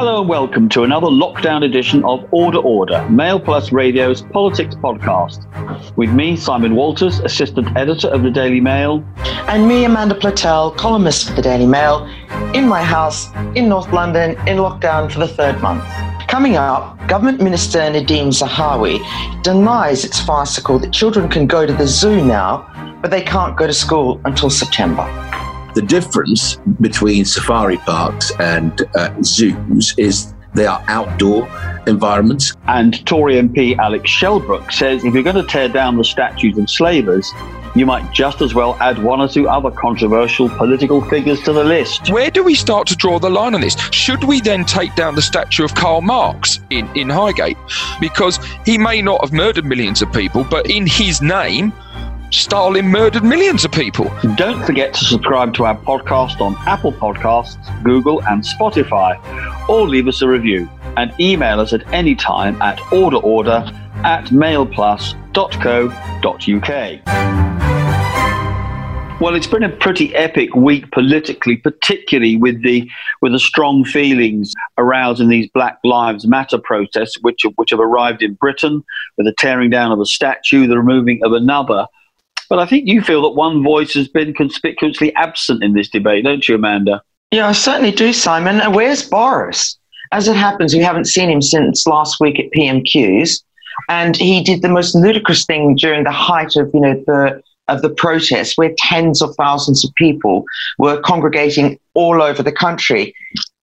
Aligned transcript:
Hello 0.00 0.20
and 0.20 0.30
welcome 0.30 0.66
to 0.70 0.82
another 0.82 1.08
lockdown 1.08 1.62
edition 1.62 2.02
of 2.06 2.26
Order 2.30 2.56
Order, 2.56 3.06
Mail 3.10 3.38
Plus 3.38 3.70
Radio's 3.70 4.22
politics 4.22 4.74
podcast. 4.74 5.44
With 5.94 6.08
me, 6.08 6.38
Simon 6.38 6.74
Walters, 6.74 7.18
assistant 7.18 7.76
editor 7.76 8.08
of 8.08 8.22
the 8.22 8.30
Daily 8.30 8.62
Mail. 8.62 9.04
And 9.46 9.68
me, 9.68 9.84
Amanda 9.84 10.14
Platell, 10.14 10.74
columnist 10.78 11.28
for 11.28 11.34
the 11.34 11.42
Daily 11.42 11.66
Mail, 11.66 12.06
in 12.54 12.66
my 12.66 12.82
house 12.82 13.28
in 13.54 13.68
North 13.68 13.92
London, 13.92 14.30
in 14.48 14.56
lockdown 14.56 15.12
for 15.12 15.18
the 15.18 15.28
third 15.28 15.60
month. 15.60 15.84
Coming 16.28 16.56
up, 16.56 16.96
Government 17.06 17.42
Minister 17.42 17.80
Nadhim 17.80 18.28
Zahawi 18.28 19.02
denies 19.42 20.06
it's 20.06 20.18
farcical 20.18 20.78
that 20.78 20.94
children 20.94 21.28
can 21.28 21.46
go 21.46 21.66
to 21.66 21.74
the 21.74 21.86
zoo 21.86 22.24
now, 22.24 22.96
but 23.02 23.10
they 23.10 23.20
can't 23.20 23.54
go 23.54 23.66
to 23.66 23.74
school 23.74 24.18
until 24.24 24.48
September. 24.48 25.29
The 25.74 25.82
difference 25.82 26.56
between 26.80 27.24
safari 27.24 27.76
parks 27.78 28.32
and 28.40 28.82
uh, 28.96 29.14
zoos 29.22 29.94
is 29.96 30.34
they 30.54 30.66
are 30.66 30.82
outdoor 30.88 31.48
environments. 31.86 32.54
And 32.66 33.04
Tory 33.06 33.34
MP 33.34 33.78
Alec 33.78 34.02
Shelbrooke 34.02 34.72
says 34.72 35.04
if 35.04 35.14
you're 35.14 35.22
going 35.22 35.36
to 35.36 35.44
tear 35.44 35.68
down 35.68 35.96
the 35.96 36.04
statues 36.04 36.58
of 36.58 36.68
slavers, 36.68 37.32
you 37.76 37.86
might 37.86 38.12
just 38.12 38.40
as 38.40 38.52
well 38.52 38.76
add 38.80 39.02
one 39.02 39.20
or 39.20 39.28
two 39.28 39.48
other 39.48 39.70
controversial 39.70 40.48
political 40.48 41.00
figures 41.02 41.40
to 41.42 41.52
the 41.52 41.62
list. 41.62 42.10
Where 42.10 42.30
do 42.30 42.42
we 42.42 42.54
start 42.56 42.88
to 42.88 42.96
draw 42.96 43.20
the 43.20 43.30
line 43.30 43.54
on 43.54 43.60
this? 43.60 43.76
Should 43.92 44.24
we 44.24 44.40
then 44.40 44.64
take 44.64 44.94
down 44.96 45.14
the 45.14 45.22
statue 45.22 45.64
of 45.64 45.74
Karl 45.74 46.00
Marx 46.00 46.58
in, 46.70 46.88
in 46.96 47.08
Highgate? 47.08 47.56
Because 48.00 48.40
he 48.66 48.76
may 48.76 49.00
not 49.02 49.20
have 49.20 49.32
murdered 49.32 49.64
millions 49.64 50.02
of 50.02 50.12
people, 50.12 50.44
but 50.50 50.68
in 50.68 50.86
his 50.86 51.22
name, 51.22 51.72
Stalin 52.30 52.86
murdered 52.86 53.24
millions 53.24 53.64
of 53.64 53.72
people. 53.72 54.08
Don't 54.36 54.64
forget 54.64 54.94
to 54.94 55.04
subscribe 55.04 55.52
to 55.54 55.64
our 55.64 55.76
podcast 55.76 56.40
on 56.40 56.54
Apple 56.66 56.92
Podcasts, 56.92 57.82
Google, 57.82 58.22
and 58.24 58.42
Spotify, 58.42 59.18
or 59.68 59.88
leave 59.88 60.06
us 60.06 60.22
a 60.22 60.28
review 60.28 60.70
and 60.96 61.12
email 61.18 61.58
us 61.58 61.72
at 61.72 61.92
any 61.92 62.14
time 62.14 62.60
at 62.62 62.78
orderorder 62.90 63.72
at 64.04 64.26
mailplus.co.uk. 64.26 65.20
Well, 69.20 69.34
it's 69.34 69.46
been 69.46 69.64
a 69.64 69.68
pretty 69.68 70.14
epic 70.14 70.54
week 70.54 70.90
politically, 70.92 71.56
particularly 71.58 72.36
with 72.36 72.62
the 72.62 72.88
with 73.20 73.32
the 73.32 73.38
strong 73.38 73.84
feelings 73.84 74.54
aroused 74.78 75.20
in 75.20 75.28
these 75.28 75.46
Black 75.52 75.78
Lives 75.84 76.26
Matter 76.26 76.58
protests, 76.58 77.18
which 77.20 77.42
which 77.56 77.70
have 77.70 77.80
arrived 77.80 78.22
in 78.22 78.34
Britain 78.34 78.82
with 79.18 79.26
the 79.26 79.34
tearing 79.36 79.68
down 79.68 79.92
of 79.92 80.00
a 80.00 80.06
statue, 80.06 80.66
the 80.66 80.78
removing 80.78 81.20
of 81.22 81.32
another. 81.32 81.86
But 82.50 82.58
I 82.58 82.66
think 82.66 82.88
you 82.88 83.00
feel 83.00 83.22
that 83.22 83.30
one 83.30 83.62
voice 83.62 83.94
has 83.94 84.08
been 84.08 84.34
conspicuously 84.34 85.14
absent 85.14 85.62
in 85.62 85.72
this 85.72 85.88
debate, 85.88 86.24
don't 86.24 86.46
you, 86.46 86.56
Amanda? 86.56 87.00
Yeah, 87.30 87.48
I 87.48 87.52
certainly 87.52 87.92
do, 87.92 88.12
Simon. 88.12 88.72
Where's 88.72 89.08
Boris? 89.08 89.78
As 90.10 90.26
it 90.26 90.34
happens, 90.34 90.74
we 90.74 90.80
haven't 90.80 91.04
seen 91.04 91.30
him 91.30 91.40
since 91.40 91.86
last 91.86 92.18
week 92.18 92.40
at 92.40 92.50
PMQs, 92.50 93.40
and 93.88 94.16
he 94.16 94.42
did 94.42 94.62
the 94.62 94.68
most 94.68 94.96
ludicrous 94.96 95.46
thing 95.46 95.76
during 95.76 96.02
the 96.02 96.10
height 96.10 96.56
of 96.56 96.68
you 96.74 96.80
know 96.80 96.94
the 97.06 97.40
of 97.68 97.82
the 97.82 97.88
protests, 97.90 98.58
where 98.58 98.74
tens 98.78 99.22
of 99.22 99.32
thousands 99.36 99.84
of 99.84 99.94
people 99.94 100.44
were 100.78 101.00
congregating 101.02 101.78
all 101.94 102.20
over 102.20 102.42
the 102.42 102.50
country. 102.50 103.14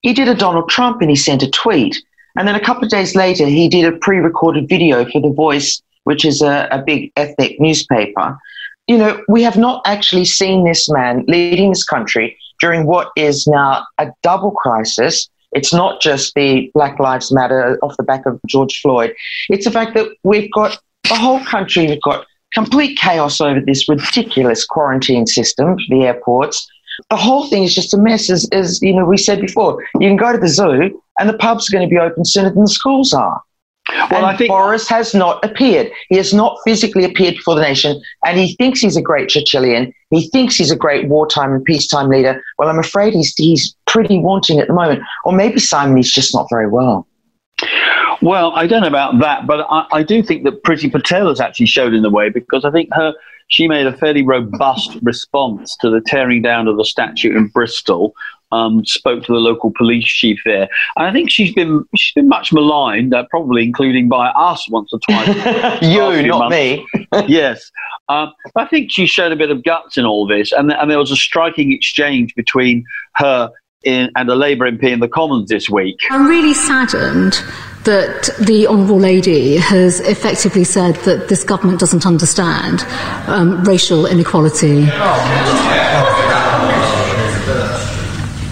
He 0.02 0.14
did 0.14 0.30
a 0.30 0.36
Donald 0.36 0.70
Trump 0.70 1.02
and 1.02 1.10
he 1.10 1.18
sent 1.18 1.44
a 1.44 1.52
tweet, 1.52 2.02
and 2.38 2.48
then 2.48 2.56
a 2.56 2.64
couple 2.64 2.86
of 2.86 2.90
days 2.90 3.16
later, 3.18 3.48
he 3.48 3.68
did 3.68 3.84
a 3.84 3.98
pre-recorded 3.98 4.70
video 4.70 5.04
for 5.04 5.20
The 5.20 5.34
Voice, 5.34 5.82
which 6.06 6.24
is 6.24 6.42
a, 6.42 6.70
a 6.72 6.82
big 6.82 7.12
ethnic 7.18 7.60
newspaper. 7.60 8.40
You 8.88 8.98
know, 8.98 9.24
we 9.28 9.44
have 9.44 9.58
not 9.58 9.82
actually 9.86 10.26
seen 10.26 10.64
this 10.64 10.90
man 10.90 11.26
leading 11.28 11.70
this 11.70 11.84
country 11.84 12.38
during 12.60 12.86
what 12.86 13.12
is 13.16 13.46
now 13.46 13.86
a 13.98 14.08
double 14.24 14.52
crisis 14.52 15.30
it's 15.52 15.74
not 15.74 16.02
just 16.02 16.34
the 16.36 16.70
Black 16.74 17.00
Lives 17.00 17.32
Matter 17.32 17.80
off 17.82 17.98
the 17.98 18.04
back 18.04 18.26
of 18.26 18.40
George 18.48 18.80
Floyd. 18.82 19.14
It's 19.50 19.66
the 19.66 19.72
fact 19.72 19.94
that 19.96 20.10
we've 20.24 20.52
got 20.52 20.80
the 21.08 21.16
whole 21.16 21.44
country, 21.46 21.88
we've 21.88 22.02
got 22.02 22.26
complete 22.54 22.98
chaos 22.98 23.40
over 23.40 23.62
this 23.62 23.88
ridiculous 23.88 24.66
quarantine 24.66 25.26
system, 25.26 25.78
the 25.90 26.04
airports. 26.04 26.68
The 27.10 27.16
whole 27.16 27.48
thing 27.48 27.64
is 27.64 27.76
just 27.76 27.94
a 27.94 27.98
mess, 27.98 28.30
as, 28.30 28.48
as 28.52 28.82
you 28.82 28.94
know, 28.94 29.06
we 29.06 29.18
said 29.18 29.40
before. 29.40 29.84
You 30.00 30.10
can 30.10 30.18
go 30.18 30.32
to 30.32 30.38
the 30.38 30.48
zoo 30.48 31.02
and 31.20 31.30
the 31.30 31.38
pubs 31.38 31.70
are 31.70 31.78
going 31.78 31.88
to 31.88 31.94
be 31.94 32.00
open 32.00 32.26
sooner 32.26 32.50
than 32.50 32.64
the 32.64 32.70
schools 32.70 33.14
are. 33.14 33.42
Well, 34.10 34.18
and 34.18 34.26
I 34.26 34.38
think 34.38 34.50
Boris 34.50 34.88
has 34.90 35.14
not 35.14 35.44
appeared. 35.44 35.92
He 36.10 36.18
has 36.18 36.34
not 36.34 36.58
physically 36.66 37.04
appeared 37.04 37.36
before 37.36 37.56
the 37.56 37.62
nation, 37.62 38.02
and 38.26 38.40
he 38.40 38.56
thinks 38.56 38.80
he's 38.80 38.98
a 38.98 39.02
great 39.02 39.30
Churchillian. 39.30 39.94
He 40.10 40.30
thinks 40.30 40.56
he's 40.56 40.72
a 40.72 40.76
great 40.76 41.08
wartime 41.08 41.52
and 41.52 41.64
peacetime 41.64 42.10
leader. 42.10 42.42
Well, 42.58 42.70
I'm 42.70 42.80
afraid 42.80 43.14
he's 43.14 43.34
he's 43.36 43.76
pretty 43.86 44.20
wanting 44.20 44.60
at 44.60 44.68
the 44.68 44.74
moment, 44.74 45.02
or 45.26 45.34
maybe 45.34 45.60
Simon 45.60 45.98
is 45.98 46.12
just 46.12 46.34
not 46.34 46.48
very 46.50 46.68
well. 46.68 47.08
Well, 48.22 48.52
I 48.56 48.68
don't 48.68 48.82
know 48.82 48.88
about 48.88 49.20
that, 49.20 49.48
but 49.48 49.66
I, 49.70 49.86
I 49.92 50.04
do 50.04 50.24
think 50.24 50.44
that 50.44 50.64
Priti 50.64 50.92
Patel 50.92 51.28
has 51.30 51.40
actually 51.40 51.68
showed 51.68 51.94
in 51.94 52.02
the 52.02 52.10
way 52.10 52.30
because 52.30 52.66
I 52.66 52.72
think 52.72 52.90
her 52.94 53.14
she 53.50 53.68
made 53.68 53.88
a 53.88 53.96
fairly 53.96 54.24
robust 54.24 54.98
response 55.02 55.76
to 55.80 55.90
the 55.90 56.02
tearing 56.02 56.42
down 56.42 56.68
of 56.68 56.78
the 56.78 56.86
statue 56.86 57.36
in 57.36 57.48
Bristol 57.48 58.14
um, 58.52 58.86
spoke 58.86 59.24
to 59.26 59.32
the 59.32 59.40
local 59.40 59.72
police 59.72 60.06
chief 60.06 60.40
there. 60.46 60.70
And 60.96 61.08
I 61.08 61.12
think 61.12 61.30
she's 61.30 61.54
been 61.54 61.84
she's 61.96 62.14
been 62.14 62.28
much 62.28 62.54
maligned, 62.54 63.14
uh, 63.14 63.26
probably 63.30 63.64
including 63.64 64.08
by 64.08 64.28
us 64.30 64.70
once 64.70 64.92
or 64.94 65.00
twice. 65.00 65.28
you, 65.82 66.28
not 66.28 66.50
months. 66.50 66.52
me. 66.52 66.88
yes. 67.28 67.72
Um, 68.10 68.32
I 68.56 68.66
think 68.66 68.92
she 68.92 69.06
showed 69.06 69.32
a 69.32 69.36
bit 69.36 69.52
of 69.52 69.64
guts 69.64 69.98
in 69.98 70.06
all 70.06 70.28
this, 70.28 70.52
and, 70.52 70.72
and 70.72 70.90
there 70.90 71.00
was 71.00 71.12
a 71.12 71.16
striking 71.16 71.74
exchange 71.74 72.34
between 72.36 72.86
her 73.16 73.52
in, 73.84 74.10
and 74.16 74.30
a 74.30 74.36
Labour 74.36 74.70
MP 74.70 74.84
in 74.84 75.00
the 75.00 75.10
Commons 75.10 75.50
this 75.50 75.70
week. 75.70 76.00
I'm 76.10 76.28
really 76.28 76.54
saddened 76.54 77.42
that 77.84 78.30
the 78.46 78.68
Honourable 78.68 79.00
Lady 79.00 79.56
has 79.58 80.02
effectively 80.02 80.66
said 80.66 80.96
that 81.06 81.30
this 81.30 81.44
government 81.44 81.80
doesn't 81.80 82.06
understand 82.06 82.82
um, 83.28 83.64
racial 83.64 84.06
inequality. 84.06 84.84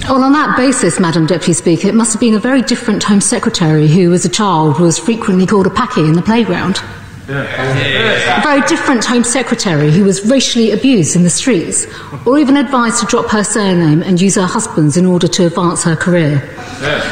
Well, 0.07 0.23
on 0.23 0.33
that 0.33 0.55
basis, 0.55 0.99
Madam 0.99 1.25
Deputy 1.25 1.53
Speaker, 1.53 1.87
it 1.87 1.95
must 1.95 2.13
have 2.13 2.19
been 2.19 2.35
a 2.35 2.39
very 2.39 2.61
different 2.61 3.03
Home 3.05 3.21
Secretary 3.21 3.87
who, 3.87 4.13
as 4.13 4.23
a 4.23 4.29
child, 4.29 4.79
was 4.79 4.99
frequently 4.99 5.47
called 5.47 5.65
a 5.65 5.71
packy 5.71 6.01
in 6.01 6.13
the 6.13 6.21
playground. 6.21 6.79
A 7.27 8.41
very 8.43 8.61
different 8.67 9.03
Home 9.05 9.23
Secretary 9.23 9.91
who 9.91 10.03
was 10.03 10.23
racially 10.29 10.69
abused 10.69 11.15
in 11.15 11.23
the 11.23 11.29
streets, 11.31 11.87
or 12.23 12.37
even 12.37 12.55
advised 12.55 12.99
to 12.99 13.07
drop 13.07 13.31
her 13.31 13.43
surname 13.43 14.03
and 14.03 14.21
use 14.21 14.35
her 14.35 14.45
husband's 14.45 14.95
in 14.95 15.07
order 15.07 15.27
to 15.27 15.47
advance 15.47 15.83
her 15.83 15.95
career. 15.95 16.35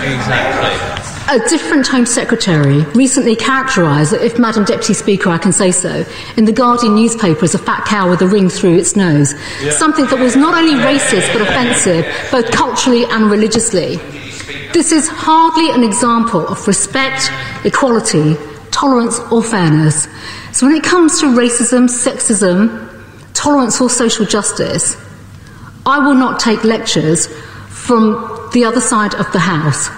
exactly. 0.03 1.02
A 1.29 1.39
different 1.47 1.87
Home 1.87 2.05
Secretary 2.05 2.81
recently 2.93 3.37
characterised, 3.37 4.11
if 4.11 4.37
Madam 4.37 4.65
Deputy 4.65 4.93
Speaker 4.93 5.29
I 5.29 5.37
can 5.37 5.53
say 5.53 5.71
so, 5.71 6.05
in 6.35 6.43
the 6.43 6.51
Guardian 6.51 6.95
newspaper 6.95 7.45
as 7.45 7.55
a 7.55 7.57
fat 7.57 7.85
cow 7.85 8.09
with 8.09 8.21
a 8.21 8.27
ring 8.27 8.49
through 8.49 8.75
its 8.75 8.97
nose. 8.97 9.33
Yeah. 9.63 9.71
Something 9.71 10.05
that 10.07 10.19
was 10.19 10.35
not 10.35 10.53
only 10.53 10.73
racist 10.73 11.31
but 11.31 11.41
offensive, 11.41 12.05
both 12.29 12.51
culturally 12.51 13.05
and 13.05 13.31
religiously. 13.31 13.95
This 14.73 14.91
is 14.91 15.07
hardly 15.07 15.71
an 15.71 15.81
example 15.83 16.45
of 16.45 16.67
respect, 16.67 17.31
equality, 17.63 18.35
tolerance, 18.71 19.19
or 19.31 19.41
fairness. 19.41 20.09
So 20.51 20.67
when 20.67 20.75
it 20.75 20.83
comes 20.83 21.21
to 21.21 21.27
racism, 21.27 21.87
sexism, 21.87 22.89
tolerance, 23.33 23.79
or 23.79 23.89
social 23.89 24.25
justice, 24.25 24.97
I 25.85 25.99
will 25.99 26.15
not 26.15 26.41
take 26.41 26.65
lectures 26.65 27.27
from 27.69 28.49
the 28.53 28.65
other 28.65 28.81
side 28.81 29.15
of 29.15 29.31
the 29.31 29.39
House. 29.39 29.89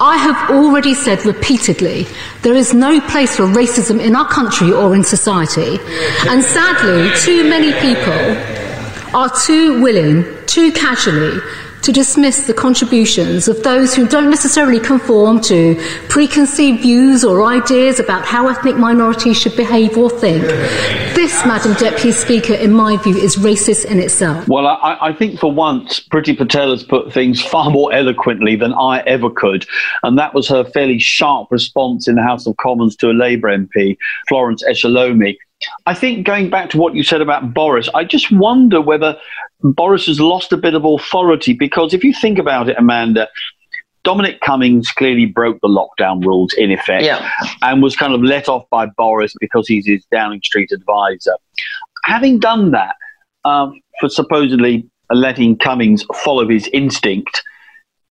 I 0.00 0.16
have 0.16 0.50
already 0.50 0.94
said 0.94 1.26
repeatedly 1.26 2.06
there 2.40 2.54
is 2.54 2.72
no 2.72 3.00
place 3.02 3.36
for 3.36 3.42
racism 3.44 4.00
in 4.00 4.16
our 4.16 4.26
country 4.26 4.72
or 4.72 4.94
in 4.94 5.04
society. 5.04 5.78
And 6.26 6.42
sadly, 6.42 7.10
too 7.18 7.44
many 7.44 7.72
people 7.80 9.14
are 9.14 9.30
too 9.44 9.82
willing, 9.82 10.24
too 10.46 10.72
casually, 10.72 11.38
to 11.82 11.92
dismiss 11.92 12.46
the 12.46 12.54
contributions 12.54 13.48
of 13.48 13.62
those 13.62 13.94
who 13.94 14.06
don't 14.06 14.30
necessarily 14.30 14.80
conform 14.80 15.40
to 15.40 15.76
preconceived 16.08 16.82
views 16.82 17.24
or 17.24 17.44
ideas 17.46 18.00
about 18.00 18.24
how 18.24 18.48
ethnic 18.48 18.76
minorities 18.76 19.40
should 19.40 19.56
behave 19.56 19.96
or 19.96 20.10
think. 20.10 20.42
This, 21.14 21.44
Madam 21.44 21.74
Deputy 21.74 22.12
Speaker, 22.12 22.54
in 22.54 22.72
my 22.72 22.96
view, 22.98 23.16
is 23.16 23.36
racist 23.36 23.84
in 23.84 23.98
itself. 23.98 24.46
Well, 24.48 24.66
I, 24.66 24.96
I 25.00 25.12
think 25.12 25.38
for 25.38 25.52
once, 25.52 26.00
Priti 26.00 26.36
Patel 26.36 26.70
has 26.70 26.82
put 26.82 27.12
things 27.12 27.42
far 27.50 27.70
more 27.70 27.92
eloquently 27.92 28.56
than 28.56 28.72
I 28.74 29.00
ever 29.00 29.30
could. 29.30 29.66
And 30.02 30.18
that 30.18 30.34
was 30.34 30.48
her 30.48 30.64
fairly 30.64 30.98
sharp 30.98 31.48
response 31.50 32.08
in 32.08 32.14
the 32.14 32.22
House 32.22 32.46
of 32.46 32.56
Commons 32.56 32.96
to 32.96 33.10
a 33.10 33.12
Labour 33.12 33.48
MP, 33.48 33.96
Florence 34.28 34.62
Eshalomi. 34.64 35.36
I 35.86 35.94
think 35.94 36.26
going 36.26 36.50
back 36.50 36.70
to 36.70 36.78
what 36.78 36.94
you 36.94 37.02
said 37.02 37.20
about 37.20 37.52
Boris, 37.52 37.88
I 37.94 38.04
just 38.04 38.32
wonder 38.32 38.80
whether 38.80 39.18
Boris 39.62 40.06
has 40.06 40.20
lost 40.20 40.52
a 40.52 40.56
bit 40.56 40.74
of 40.74 40.84
authority 40.84 41.52
because 41.52 41.92
if 41.92 42.02
you 42.02 42.14
think 42.14 42.38
about 42.38 42.68
it, 42.68 42.76
Amanda, 42.78 43.28
Dominic 44.02 44.40
Cummings 44.40 44.90
clearly 44.90 45.26
broke 45.26 45.60
the 45.60 45.68
lockdown 45.68 46.24
rules 46.24 46.54
in 46.54 46.70
effect 46.70 47.04
yeah. 47.04 47.30
and 47.62 47.82
was 47.82 47.96
kind 47.96 48.14
of 48.14 48.22
let 48.22 48.48
off 48.48 48.64
by 48.70 48.86
Boris 48.86 49.34
because 49.38 49.68
he's 49.68 49.86
his 49.86 50.04
Downing 50.10 50.40
Street 50.42 50.70
advisor. 50.72 51.36
Having 52.04 52.38
done 52.38 52.70
that, 52.70 52.96
um, 53.44 53.78
for 54.00 54.08
supposedly 54.08 54.88
letting 55.12 55.58
Cummings 55.58 56.04
follow 56.24 56.48
his 56.48 56.68
instinct, 56.72 57.42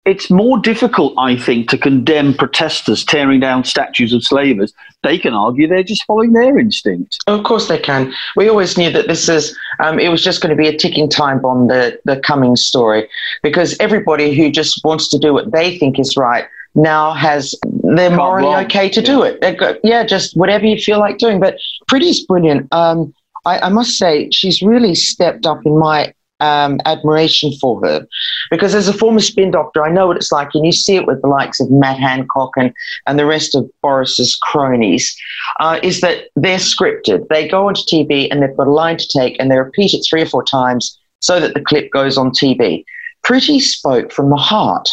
it's 0.06 0.30
more 0.30 0.58
difficult, 0.58 1.12
I 1.18 1.36
think, 1.36 1.68
to 1.70 1.78
condemn 1.78 2.32
protesters 2.34 3.04
tearing 3.04 3.40
down 3.40 3.64
statues 3.64 4.12
of 4.12 4.24
slavers. 4.24 4.72
They 5.02 5.18
can 5.18 5.34
argue 5.34 5.66
they're 5.68 5.82
just 5.82 6.04
following 6.06 6.32
their 6.32 6.58
instinct. 6.58 7.18
Of 7.26 7.44
course 7.44 7.68
they 7.68 7.78
can. 7.78 8.12
We 8.36 8.48
always 8.48 8.78
knew 8.78 8.90
that 8.90 9.08
this 9.08 9.28
is, 9.28 9.56
um, 9.80 9.98
it 9.98 10.08
was 10.08 10.22
just 10.22 10.40
going 10.40 10.56
to 10.56 10.60
be 10.60 10.68
a 10.68 10.76
ticking 10.76 11.10
time 11.10 11.40
bomb, 11.40 11.66
the, 11.68 11.98
the 12.04 12.18
Cummings 12.20 12.64
story, 12.64 13.08
because 13.42 13.76
everybody 13.80 14.34
who 14.34 14.50
just 14.50 14.80
wants 14.84 15.08
to 15.08 15.18
do 15.18 15.34
what 15.34 15.52
they 15.52 15.76
think 15.78 15.98
is 15.98 16.16
right 16.16 16.46
now 16.74 17.12
has, 17.12 17.54
they're 17.96 18.08
Can't 18.08 18.16
morally 18.16 18.46
wrong. 18.48 18.64
okay 18.64 18.88
to 18.88 19.00
Yeah. 19.00 19.06
do 19.06 19.22
it. 19.22 19.58
Got, 19.58 19.76
yeah, 19.84 20.04
just 20.04 20.36
whatever 20.36 20.66
you 20.66 20.78
feel 20.78 20.98
like 20.98 21.18
doing. 21.18 21.40
But 21.40 21.58
Priti's 21.90 22.24
brilliant. 22.24 22.72
Um, 22.72 23.12
I, 23.44 23.60
I 23.60 23.68
must 23.68 23.96
say, 23.96 24.28
she's 24.30 24.60
really 24.62 24.94
stepped 24.94 25.46
up 25.46 25.60
in 25.64 25.78
my 25.78 26.12
um, 26.40 26.80
admiration 26.84 27.52
for 27.60 27.80
her 27.84 28.06
because 28.50 28.74
as 28.74 28.88
a 28.88 28.92
former 28.92 29.20
spin 29.20 29.50
doctor, 29.50 29.84
I 29.84 29.90
know 29.90 30.06
what 30.06 30.16
it's 30.16 30.32
like, 30.32 30.50
and 30.54 30.64
you 30.64 30.72
see 30.72 30.96
it 30.96 31.06
with 31.06 31.22
the 31.22 31.28
likes 31.28 31.60
of 31.60 31.70
Matt 31.70 31.98
Hancock 31.98 32.52
and, 32.56 32.72
and 33.06 33.18
the 33.18 33.26
rest 33.26 33.54
of 33.54 33.68
Boris's 33.82 34.36
cronies, 34.36 35.16
uh, 35.60 35.80
is 35.82 36.00
that 36.00 36.28
they're 36.36 36.58
scripted. 36.58 37.26
They 37.28 37.48
go 37.48 37.66
onto 37.68 37.82
TV 37.82 38.28
and 38.30 38.42
they've 38.42 38.56
got 38.56 38.66
a 38.66 38.72
line 38.72 38.98
to 38.98 39.08
take 39.08 39.36
and 39.38 39.50
they 39.50 39.58
repeat 39.58 39.94
it 39.94 40.06
three 40.08 40.22
or 40.22 40.26
four 40.26 40.44
times 40.44 40.98
so 41.20 41.40
that 41.40 41.54
the 41.54 41.60
clip 41.60 41.90
goes 41.90 42.16
on 42.18 42.30
TV. 42.30 42.84
Priti 43.24 43.60
spoke 43.60 44.12
from 44.12 44.30
the 44.30 44.36
heart. 44.36 44.88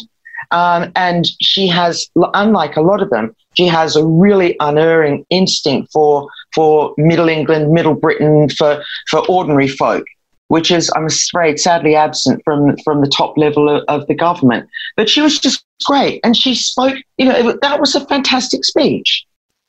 Um, 0.51 0.91
and 0.95 1.25
she 1.41 1.67
has, 1.67 2.07
unlike 2.15 2.75
a 2.75 2.81
lot 2.81 3.01
of 3.01 3.09
them, 3.09 3.35
she 3.55 3.65
has 3.67 3.95
a 3.95 4.05
really 4.05 4.55
unerring 4.59 5.25
instinct 5.29 5.91
for 5.91 6.27
for 6.53 6.93
Middle 6.97 7.29
England, 7.29 7.71
Middle 7.71 7.95
Britain, 7.95 8.49
for 8.49 8.83
for 9.07 9.25
ordinary 9.27 9.67
folk, 9.67 10.05
which 10.53 10.69
is, 10.69 10.91
I'm 10.95 11.07
afraid, 11.07 11.59
sadly 11.59 11.95
absent 11.95 12.43
from 12.45 12.77
from 12.85 13.01
the 13.01 13.07
top 13.07 13.35
level 13.39 13.67
of, 13.67 13.83
of 13.87 14.05
the 14.05 14.13
government. 14.13 14.69
But 14.95 15.09
she 15.09 15.19
was 15.19 15.39
just 15.39 15.65
great, 15.83 16.21
and 16.23 16.37
she 16.37 16.53
spoke. 16.53 16.95
You 17.17 17.25
know, 17.25 17.49
it, 17.49 17.61
that 17.61 17.79
was 17.79 17.95
a 17.95 18.05
fantastic 18.05 18.63
speech. 18.63 19.25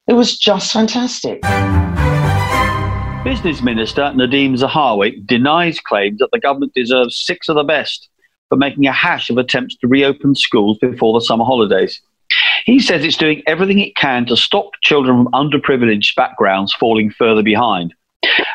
It 0.06 0.12
was 0.12 0.36
just 0.36 0.74
fantastic. 0.74 1.40
Business 3.24 3.62
Minister 3.62 4.12
Nadhim 4.14 4.58
Zahawi 4.58 5.26
denies 5.26 5.80
claims 5.80 6.18
that 6.18 6.28
the 6.32 6.38
government 6.38 6.74
deserves 6.74 7.16
six 7.16 7.48
of 7.48 7.56
the 7.56 7.64
best 7.64 8.10
for 8.50 8.58
making 8.58 8.84
a 8.84 8.92
hash 8.92 9.30
of 9.30 9.38
attempts 9.38 9.76
to 9.76 9.88
reopen 9.88 10.34
schools 10.34 10.76
before 10.82 11.18
the 11.18 11.24
summer 11.24 11.46
holidays. 11.46 11.98
He 12.66 12.78
says 12.78 13.02
it's 13.02 13.16
doing 13.16 13.42
everything 13.46 13.78
it 13.78 13.96
can 13.96 14.26
to 14.26 14.36
stop 14.36 14.72
children 14.82 15.24
from 15.24 15.32
underprivileged 15.32 16.14
backgrounds 16.14 16.74
falling 16.74 17.10
further 17.10 17.42
behind. 17.42 17.94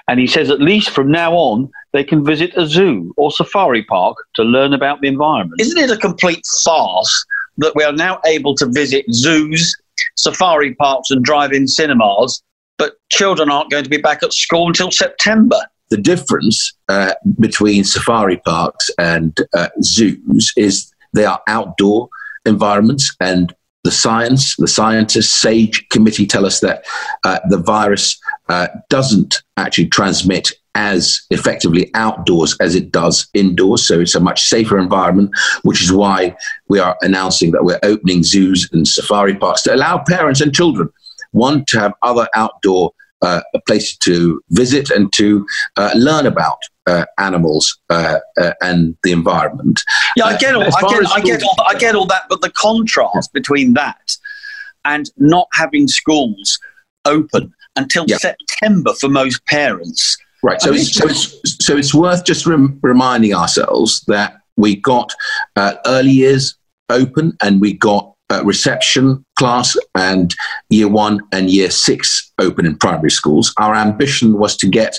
And 0.07 0.19
he 0.19 0.27
says 0.27 0.51
at 0.51 0.61
least 0.61 0.91
from 0.91 1.09
now 1.11 1.33
on, 1.33 1.71
they 1.93 2.03
can 2.03 2.23
visit 2.23 2.55
a 2.55 2.67
zoo 2.67 3.13
or 3.17 3.31
safari 3.31 3.83
park 3.83 4.17
to 4.35 4.43
learn 4.43 4.73
about 4.73 5.01
the 5.01 5.07
environment. 5.07 5.59
Isn't 5.59 5.77
it 5.77 5.91
a 5.91 5.97
complete 5.97 6.43
farce 6.63 7.25
that 7.57 7.75
we 7.75 7.83
are 7.83 7.93
now 7.93 8.19
able 8.25 8.55
to 8.55 8.65
visit 8.67 9.05
zoos, 9.11 9.75
safari 10.15 10.75
parks, 10.75 11.09
and 11.11 11.23
drive 11.23 11.51
in 11.51 11.67
cinemas, 11.67 12.41
but 12.77 12.93
children 13.11 13.49
aren't 13.49 13.71
going 13.71 13.83
to 13.83 13.89
be 13.89 13.97
back 13.97 14.23
at 14.23 14.33
school 14.33 14.67
until 14.67 14.91
September? 14.91 15.59
the 15.89 15.97
difference 15.97 16.73
uh, 16.87 17.13
between 17.39 17.83
safari 17.83 18.37
parks 18.37 18.89
and 18.97 19.37
uh, 19.55 19.69
zoos 19.81 20.53
is 20.55 20.91
they 21.13 21.25
are 21.25 21.41
outdoor 21.47 22.09
environments 22.45 23.15
and 23.19 23.53
the 23.83 23.91
science, 23.91 24.55
the 24.57 24.67
scientists, 24.67 25.33
SAGE 25.33 25.87
committee 25.89 26.27
tell 26.27 26.45
us 26.45 26.59
that 26.59 26.83
uh, 27.23 27.39
the 27.49 27.57
virus 27.57 28.19
uh, 28.49 28.67
doesn't 28.89 29.41
actually 29.57 29.87
transmit 29.87 30.51
as 30.75 31.21
effectively 31.29 31.89
outdoors 31.93 32.55
as 32.59 32.75
it 32.75 32.91
does 32.91 33.27
indoors. 33.33 33.87
So 33.87 33.99
it's 33.99 34.15
a 34.15 34.19
much 34.19 34.43
safer 34.47 34.77
environment, 34.79 35.31
which 35.63 35.81
is 35.81 35.91
why 35.91 36.35
we 36.67 36.79
are 36.79 36.95
announcing 37.01 37.51
that 37.51 37.63
we're 37.63 37.79
opening 37.83 38.23
zoos 38.23 38.69
and 38.71 38.87
safari 38.87 39.35
parks 39.35 39.63
to 39.63 39.73
allow 39.73 40.03
parents 40.07 40.41
and 40.41 40.53
children, 40.53 40.89
one, 41.31 41.65
to 41.69 41.79
have 41.79 41.93
other 42.03 42.27
outdoor 42.35 42.91
uh, 43.21 43.41
places 43.67 43.97
to 43.97 44.41
visit 44.51 44.89
and 44.91 45.11
to 45.13 45.45
uh, 45.75 45.91
learn 45.95 46.25
about 46.25 46.59
uh, 46.87 47.05
animals 47.17 47.77
uh, 47.89 48.19
uh, 48.39 48.53
and 48.61 48.95
the 49.03 49.11
environment. 49.11 49.81
Yeah, 50.15 50.25
I 50.25 50.33
Uh, 50.33 50.37
get 50.37 50.55
all, 50.55 50.63
I 50.63 50.81
get, 50.81 51.11
I 51.11 51.19
get 51.21 51.43
all, 51.43 51.55
I 51.67 51.73
get 51.75 51.95
all 51.95 52.05
that, 52.07 52.23
but 52.29 52.41
the 52.41 52.51
contrast 52.51 53.33
between 53.33 53.73
that 53.73 54.15
and 54.85 55.11
not 55.17 55.47
having 55.53 55.87
schools 55.87 56.57
open 57.05 57.53
until 57.75 58.05
Yeah. 58.07 58.17
September 58.17 58.93
for 58.93 59.09
most 59.09 59.45
parents. 59.45 60.17
Right. 60.41 60.61
So, 60.61 60.73
it's, 60.73 60.95
so, 60.95 61.07
it's, 61.07 61.65
so 61.65 61.77
it's 61.77 61.93
worth 61.93 62.23
just 62.23 62.45
rem- 62.45 62.79
reminding 62.81 63.33
ourselves 63.33 64.01
that 64.07 64.37
we 64.55 64.75
got 64.75 65.13
uh, 65.55 65.75
early 65.85 66.11
years 66.11 66.55
open 66.89 67.33
and 67.41 67.61
we 67.61 67.73
got 67.73 68.13
uh, 68.31 68.43
reception 68.45 69.25
class 69.37 69.75
and 69.95 70.35
year 70.69 70.87
one 70.87 71.19
and 71.31 71.49
year 71.49 71.69
six 71.69 72.31
open 72.39 72.65
in 72.65 72.77
primary 72.77 73.11
schools. 73.11 73.53
Our 73.57 73.75
ambition 73.75 74.37
was 74.37 74.55
to 74.57 74.67
get 74.67 74.97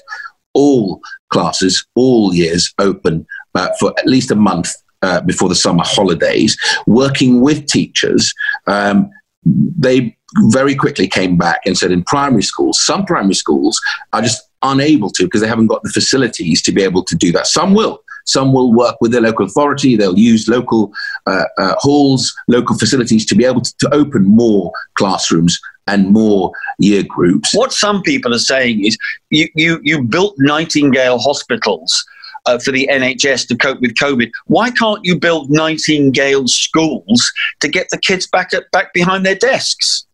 all 0.53 1.01
classes, 1.31 1.87
all 1.95 2.35
years 2.35 2.73
open 2.79 3.27
uh, 3.55 3.69
for 3.79 3.95
at 3.99 4.07
least 4.07 4.31
a 4.31 4.35
month 4.35 4.71
uh, 5.03 5.21
before 5.21 5.49
the 5.49 5.55
summer 5.55 5.85
holidays, 5.87 6.57
working 6.87 7.41
with 7.41 7.67
teachers. 7.67 8.35
Um, 8.67 9.11
they 9.45 10.17
very 10.51 10.75
quickly 10.75 11.09
came 11.09 11.37
back 11.39 11.61
and 11.65 11.79
said 11.79 11.91
in 11.91 12.05
primary 12.05 12.43
schools, 12.43 12.85
some 12.85 13.07
primary 13.07 13.35
schools 13.35 13.81
are 14.13 14.23
just 14.23 14.50
unable 14.63 15.11
to 15.11 15.25
because 15.25 15.41
they 15.41 15.49
haven't 15.49 15.69
got 15.69 15.83
the 15.83 15.91
facilities 15.91 16.63
to 16.63 16.73
be 16.73 16.83
able 16.83 17.05
to 17.05 17.17
do 17.17 17.33
that. 17.33 17.47
Some 17.47 17.75
will. 17.75 18.03
Some 18.27 18.53
will 18.53 18.73
work 18.73 18.97
with 19.01 19.13
their 19.13 19.23
local 19.23 19.47
authority. 19.47 19.97
They'll 19.97 20.19
use 20.19 20.47
local 20.49 20.93
uh, 21.27 21.45
uh, 21.59 21.75
halls, 21.79 22.35
local 22.49 22.79
facilities 22.79 23.25
to 23.27 23.35
be 23.35 23.45
able 23.45 23.63
to, 23.63 23.77
to 23.79 23.95
open 23.95 24.25
more 24.25 24.73
classrooms 24.95 25.59
and 25.87 26.11
more 26.11 26.53
year 26.79 27.03
groups. 27.03 27.55
What 27.55 27.73
some 27.73 28.03
people 28.03 28.35
are 28.35 28.39
saying 28.39 28.85
is 28.85 28.97
you, 29.31 29.49
you, 29.55 29.81
you 29.83 30.03
built 30.03 30.35
Nightingale 30.39 31.19
hospitals 31.19 32.05
uh, 32.47 32.59
for 32.59 32.71
the 32.71 32.89
NHS 32.91 33.49
to 33.49 33.57
cope 33.57 33.81
with 33.81 33.95
COVID. 33.95 34.31
Why 34.47 34.71
can't 34.71 35.01
you 35.03 35.19
build 35.19 35.51
Nightingale 35.51 36.47
schools 36.49 37.33
to 37.61 37.69
get 37.69 37.89
the 37.91 37.99
kids 37.99 38.27
back 38.27 38.55
at, 38.55 38.71
back 38.71 38.93
behind 38.95 39.27
their 39.27 39.35
desks? 39.35 40.07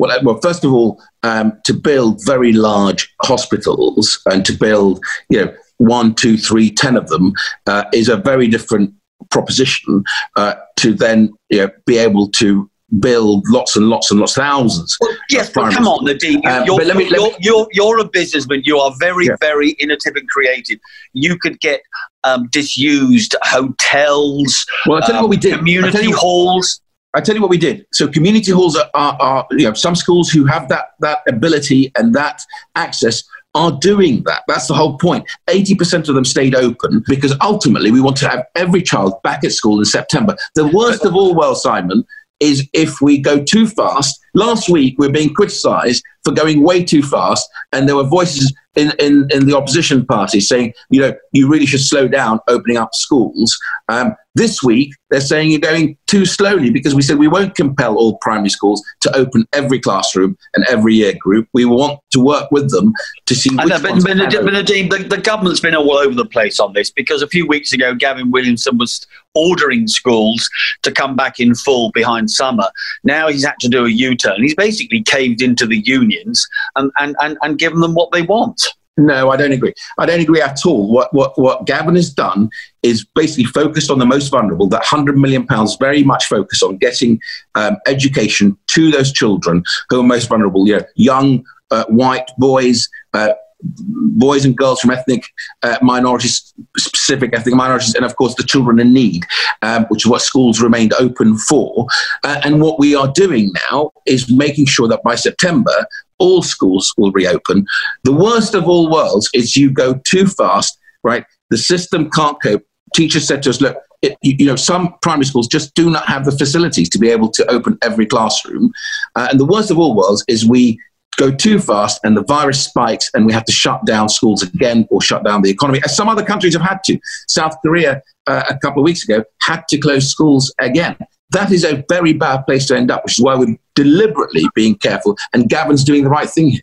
Well, 0.00 0.10
uh, 0.10 0.18
well, 0.22 0.40
first 0.40 0.64
of 0.64 0.72
all, 0.72 0.98
um, 1.24 1.52
to 1.66 1.74
build 1.74 2.20
very 2.24 2.54
large 2.54 3.12
hospitals 3.22 4.18
and 4.30 4.46
to 4.46 4.54
build, 4.54 5.04
you 5.28 5.44
know, 5.44 5.54
one, 5.76 6.14
two, 6.14 6.38
three, 6.38 6.70
ten 6.70 6.96
of 6.96 7.08
them 7.08 7.32
uh, 7.66 7.84
is 7.92 8.08
a 8.08 8.16
very 8.16 8.48
different 8.48 8.94
proposition 9.30 10.02
uh, 10.36 10.54
to 10.76 10.94
then 10.94 11.30
you 11.50 11.58
know, 11.58 11.70
be 11.84 11.98
able 11.98 12.28
to 12.30 12.70
build 12.98 13.44
lots 13.48 13.76
and 13.76 13.88
lots 13.90 14.10
and 14.10 14.18
lots, 14.20 14.34
thousands. 14.34 14.96
Well, 15.02 15.14
yes, 15.28 15.50
but 15.52 15.72
come 15.74 15.86
on. 15.86 16.02
Nadine. 16.06 16.44
Um, 16.46 16.64
you're, 16.64 16.78
but 16.78 16.86
let 16.86 16.96
me- 16.96 17.08
you're, 17.10 17.32
you're, 17.38 17.66
you're 17.72 17.98
a 18.00 18.04
businessman. 18.08 18.62
You 18.64 18.78
are 18.78 18.92
very, 18.98 19.26
Yeah. 19.26 19.36
very 19.38 19.72
innovative 19.72 20.16
and 20.16 20.28
creative. 20.30 20.78
You 21.12 21.38
could 21.38 21.60
get 21.60 21.82
um, 22.24 22.48
disused 22.50 23.36
hotels, 23.42 24.64
Well, 24.86 24.96
I'll 24.96 25.02
tell 25.02 25.14
you 25.14 25.18
um, 25.18 25.24
what 25.24 25.30
we 25.30 25.36
did. 25.36 25.52
I'll 25.52 25.58
tell 25.58 25.64
community 25.66 26.06
you- 26.08 26.16
halls. 26.16 26.80
I 27.14 27.20
tell 27.20 27.34
you 27.34 27.40
what 27.40 27.50
we 27.50 27.58
did. 27.58 27.86
So 27.92 28.06
community 28.06 28.52
halls 28.52 28.76
are, 28.76 28.88
are, 28.94 29.16
are 29.20 29.46
you 29.50 29.64
know, 29.64 29.74
some 29.74 29.96
schools 29.96 30.30
who 30.30 30.46
have 30.46 30.68
that 30.68 30.94
that 31.00 31.18
ability 31.28 31.92
and 31.96 32.14
that 32.14 32.42
access 32.76 33.24
are 33.54 33.72
doing 33.72 34.22
that. 34.24 34.44
That's 34.46 34.68
the 34.68 34.74
whole 34.74 34.96
point. 34.96 35.28
80% 35.48 36.08
of 36.08 36.14
them 36.14 36.24
stayed 36.24 36.54
open 36.54 37.02
because 37.08 37.34
ultimately 37.40 37.90
we 37.90 38.00
want 38.00 38.16
to 38.18 38.28
have 38.28 38.46
every 38.54 38.80
child 38.80 39.20
back 39.22 39.42
at 39.42 39.52
school 39.52 39.80
in 39.80 39.84
September. 39.84 40.36
The 40.54 40.68
worst 40.68 41.04
of 41.04 41.16
all, 41.16 41.34
well, 41.34 41.56
Simon, 41.56 42.04
is 42.40 42.68
if 42.72 43.00
we 43.00 43.18
go 43.18 43.42
too 43.42 43.66
fast. 43.66 44.18
Last 44.34 44.68
week 44.68 44.96
we 44.98 45.06
we're 45.06 45.12
being 45.12 45.34
criticised 45.34 46.02
for 46.24 46.32
going 46.32 46.62
way 46.62 46.84
too 46.84 47.02
fast, 47.02 47.48
and 47.72 47.88
there 47.88 47.96
were 47.96 48.04
voices 48.04 48.52
in, 48.76 48.92
in, 48.98 49.26
in 49.30 49.46
the 49.46 49.56
opposition 49.56 50.06
party 50.06 50.40
saying, 50.40 50.72
you 50.90 51.00
know, 51.00 51.12
you 51.32 51.48
really 51.48 51.66
should 51.66 51.80
slow 51.80 52.06
down 52.06 52.38
opening 52.48 52.76
up 52.76 52.94
schools. 52.94 53.58
Um, 53.88 54.14
this 54.36 54.62
week 54.62 54.92
they're 55.10 55.20
saying 55.20 55.50
you're 55.50 55.60
going 55.60 55.96
too 56.06 56.24
slowly 56.24 56.70
because 56.70 56.94
we 56.94 57.02
said 57.02 57.18
we 57.18 57.26
won't 57.26 57.56
compel 57.56 57.96
all 57.96 58.16
primary 58.18 58.48
schools 58.48 58.80
to 59.00 59.14
open 59.16 59.44
every 59.52 59.80
classroom 59.80 60.36
and 60.54 60.64
every 60.68 60.94
year 60.94 61.14
group. 61.18 61.48
We 61.52 61.64
want 61.64 61.98
to 62.12 62.20
work 62.20 62.48
with 62.52 62.70
them 62.70 62.92
to 63.26 63.34
see 63.34 63.50
I 63.58 63.64
which 63.64 63.70
know, 63.70 63.82
but, 63.82 64.04
but, 64.04 64.44
but 64.44 64.52
Nadine, 64.52 64.88
the, 64.88 64.98
the 64.98 65.18
government's 65.18 65.60
been 65.60 65.74
all 65.74 65.98
over 65.98 66.14
the 66.14 66.24
place 66.24 66.60
on 66.60 66.74
this 66.74 66.90
because 66.90 67.22
a 67.22 67.26
few 67.26 67.46
weeks 67.46 67.72
ago, 67.72 67.92
Gavin 67.94 68.30
Williamson 68.30 68.78
was 68.78 69.04
ordering 69.34 69.86
schools 69.86 70.48
to 70.82 70.90
come 70.90 71.16
back 71.16 71.40
in 71.40 71.54
full 71.54 71.90
behind 71.92 72.30
summer. 72.30 72.68
Now 73.04 73.28
he's 73.28 73.44
had 73.44 73.54
to 73.60 73.68
do 73.68 73.86
a 73.86 73.90
U 73.90 74.16
turn. 74.16 74.42
He's 74.42 74.54
basically 74.54 75.02
caved 75.02 75.42
into 75.42 75.66
the 75.66 75.78
unions 75.78 76.46
and, 76.76 76.90
and, 77.00 77.16
and, 77.20 77.38
and 77.42 77.58
given 77.58 77.80
them 77.80 77.94
what 77.94 78.10
they 78.12 78.22
want. 78.22 78.68
No, 78.96 79.30
I 79.30 79.36
don't 79.36 79.52
agree. 79.52 79.72
I 79.98 80.04
don't 80.04 80.20
agree 80.20 80.42
at 80.42 80.66
all. 80.66 80.92
What 80.92 81.14
what 81.14 81.38
what 81.38 81.64
Gavin 81.64 81.94
has 81.94 82.12
done 82.12 82.50
is 82.82 83.06
basically 83.14 83.44
focused 83.44 83.90
on 83.90 83.98
the 83.98 84.04
most 84.04 84.28
vulnerable. 84.28 84.68
That 84.68 84.84
hundred 84.84 85.16
million 85.16 85.46
pounds 85.46 85.76
very 85.76 86.02
much 86.02 86.26
focused 86.26 86.62
on 86.62 86.76
getting 86.76 87.18
um, 87.54 87.76
education 87.86 88.58
to 88.72 88.90
those 88.90 89.10
children 89.10 89.62
who 89.88 90.00
are 90.00 90.04
most 90.04 90.28
vulnerable. 90.28 90.66
You 90.66 90.78
know, 90.78 90.84
young 90.96 91.46
uh, 91.70 91.84
white 91.86 92.30
boys. 92.36 92.88
Uh, 93.14 93.32
boys 93.62 94.44
and 94.44 94.56
girls 94.56 94.80
from 94.80 94.90
ethnic 94.90 95.24
uh, 95.62 95.78
minorities, 95.82 96.52
specific 96.76 97.34
ethnic 97.34 97.54
minorities, 97.54 97.94
and 97.94 98.04
of 98.04 98.16
course 98.16 98.34
the 98.34 98.42
children 98.42 98.78
in 98.78 98.92
need, 98.92 99.24
um, 99.62 99.84
which 99.88 100.04
is 100.04 100.10
what 100.10 100.22
schools 100.22 100.60
remained 100.60 100.92
open 100.94 101.36
for. 101.36 101.86
Uh, 102.24 102.40
and 102.44 102.60
what 102.60 102.78
we 102.78 102.94
are 102.94 103.08
doing 103.14 103.52
now 103.70 103.90
is 104.06 104.32
making 104.32 104.66
sure 104.66 104.88
that 104.88 105.02
by 105.02 105.14
September, 105.14 105.86
all 106.18 106.42
schools 106.42 106.92
will 106.96 107.12
reopen. 107.12 107.66
The 108.04 108.12
worst 108.12 108.54
of 108.54 108.68
all 108.68 108.90
worlds 108.90 109.28
is 109.34 109.56
you 109.56 109.70
go 109.70 110.00
too 110.04 110.26
fast, 110.26 110.78
right? 111.02 111.24
The 111.50 111.58
system 111.58 112.10
can't 112.10 112.40
cope. 112.42 112.62
Teachers 112.94 113.26
said 113.26 113.42
to 113.44 113.50
us, 113.50 113.60
look, 113.60 113.76
it, 114.02 114.16
you 114.22 114.46
know, 114.46 114.56
some 114.56 114.94
primary 115.02 115.26
schools 115.26 115.46
just 115.46 115.74
do 115.74 115.90
not 115.90 116.06
have 116.06 116.24
the 116.24 116.32
facilities 116.32 116.88
to 116.90 116.98
be 116.98 117.10
able 117.10 117.28
to 117.30 117.46
open 117.50 117.78
every 117.82 118.06
classroom. 118.06 118.72
Uh, 119.14 119.28
and 119.30 119.38
the 119.38 119.44
worst 119.44 119.70
of 119.70 119.78
all 119.78 119.94
worlds 119.94 120.24
is 120.26 120.46
we 120.46 120.78
go 121.16 121.30
too 121.30 121.58
fast 121.58 122.00
and 122.04 122.16
the 122.16 122.24
virus 122.24 122.64
spikes 122.64 123.10
and 123.14 123.26
we 123.26 123.32
have 123.32 123.44
to 123.44 123.52
shut 123.52 123.84
down 123.84 124.08
schools 124.08 124.42
again 124.42 124.86
or 124.90 125.00
shut 125.00 125.24
down 125.24 125.42
the 125.42 125.50
economy, 125.50 125.80
as 125.84 125.94
some 125.94 126.08
other 126.08 126.24
countries 126.24 126.54
have 126.54 126.62
had 126.62 126.82
to. 126.84 126.98
South 127.28 127.54
Korea, 127.62 128.02
uh, 128.26 128.44
a 128.48 128.58
couple 128.58 128.82
of 128.82 128.84
weeks 128.84 129.04
ago, 129.04 129.24
had 129.42 129.62
to 129.68 129.78
close 129.78 130.08
schools 130.08 130.52
again. 130.60 130.96
That 131.30 131.52
is 131.52 131.64
a 131.64 131.84
very 131.88 132.12
bad 132.12 132.44
place 132.46 132.66
to 132.66 132.76
end 132.76 132.90
up, 132.90 133.04
which 133.04 133.18
is 133.18 133.24
why 133.24 133.36
we're 133.36 133.56
deliberately 133.74 134.44
being 134.54 134.76
careful. 134.76 135.16
And 135.32 135.48
Gavin's 135.48 135.84
doing 135.84 136.04
the 136.04 136.10
right 136.10 136.28
thing 136.28 136.50
here. 136.50 136.62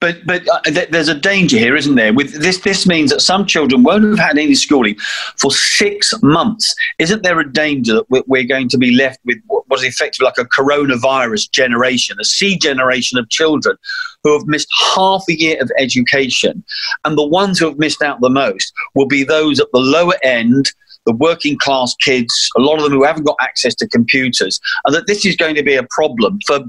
But 0.00 0.26
but 0.26 0.48
uh, 0.48 0.60
th- 0.62 0.90
there's 0.90 1.08
a 1.08 1.14
danger 1.14 1.58
here, 1.58 1.76
isn't 1.76 1.94
there? 1.94 2.12
With 2.12 2.40
this, 2.40 2.58
this 2.58 2.86
means 2.86 3.10
that 3.10 3.20
some 3.20 3.46
children 3.46 3.82
won't 3.82 4.04
have 4.04 4.18
had 4.18 4.38
any 4.38 4.54
schooling 4.54 4.96
for 5.36 5.50
six 5.50 6.14
months. 6.22 6.74
Isn't 6.98 7.22
there 7.22 7.38
a 7.40 7.50
danger 7.50 7.94
that 7.94 8.26
we're 8.28 8.44
going 8.44 8.68
to 8.70 8.78
be 8.78 8.92
left 8.92 9.20
with 9.24 9.38
what 9.46 9.64
is 9.78 9.84
effectively 9.84 10.26
like 10.26 10.38
a 10.38 10.48
coronavirus 10.48 11.50
generation, 11.50 12.16
a 12.20 12.24
C 12.24 12.56
generation 12.56 13.18
of 13.18 13.28
children 13.28 13.76
who 14.24 14.32
have 14.32 14.46
missed 14.46 14.68
half 14.94 15.22
a 15.28 15.38
year 15.38 15.60
of 15.60 15.70
education, 15.78 16.64
and 17.04 17.16
the 17.16 17.26
ones 17.26 17.58
who 17.58 17.66
have 17.66 17.78
missed 17.78 18.02
out 18.02 18.20
the 18.20 18.30
most 18.30 18.72
will 18.94 19.06
be 19.06 19.24
those 19.24 19.60
at 19.60 19.68
the 19.72 19.80
lower 19.80 20.14
end 20.22 20.72
the 21.06 21.14
working 21.14 21.56
class 21.58 21.94
kids, 22.04 22.50
a 22.56 22.60
lot 22.60 22.76
of 22.76 22.82
them 22.82 22.92
who 22.92 23.04
haven't 23.04 23.24
got 23.24 23.36
access 23.40 23.74
to 23.74 23.88
computers, 23.88 24.60
and 24.84 24.94
that 24.94 25.06
this 25.06 25.24
is 25.24 25.36
going 25.36 25.54
to 25.54 25.62
be 25.62 25.74
a 25.74 25.82
problem 25.84 26.38
for 26.46 26.60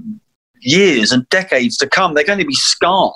years 0.61 1.11
and 1.11 1.27
decades 1.29 1.77
to 1.77 1.87
come. 1.87 2.13
They're 2.13 2.23
going 2.23 2.39
to 2.39 2.45
be 2.45 2.53
scarred. 2.53 3.13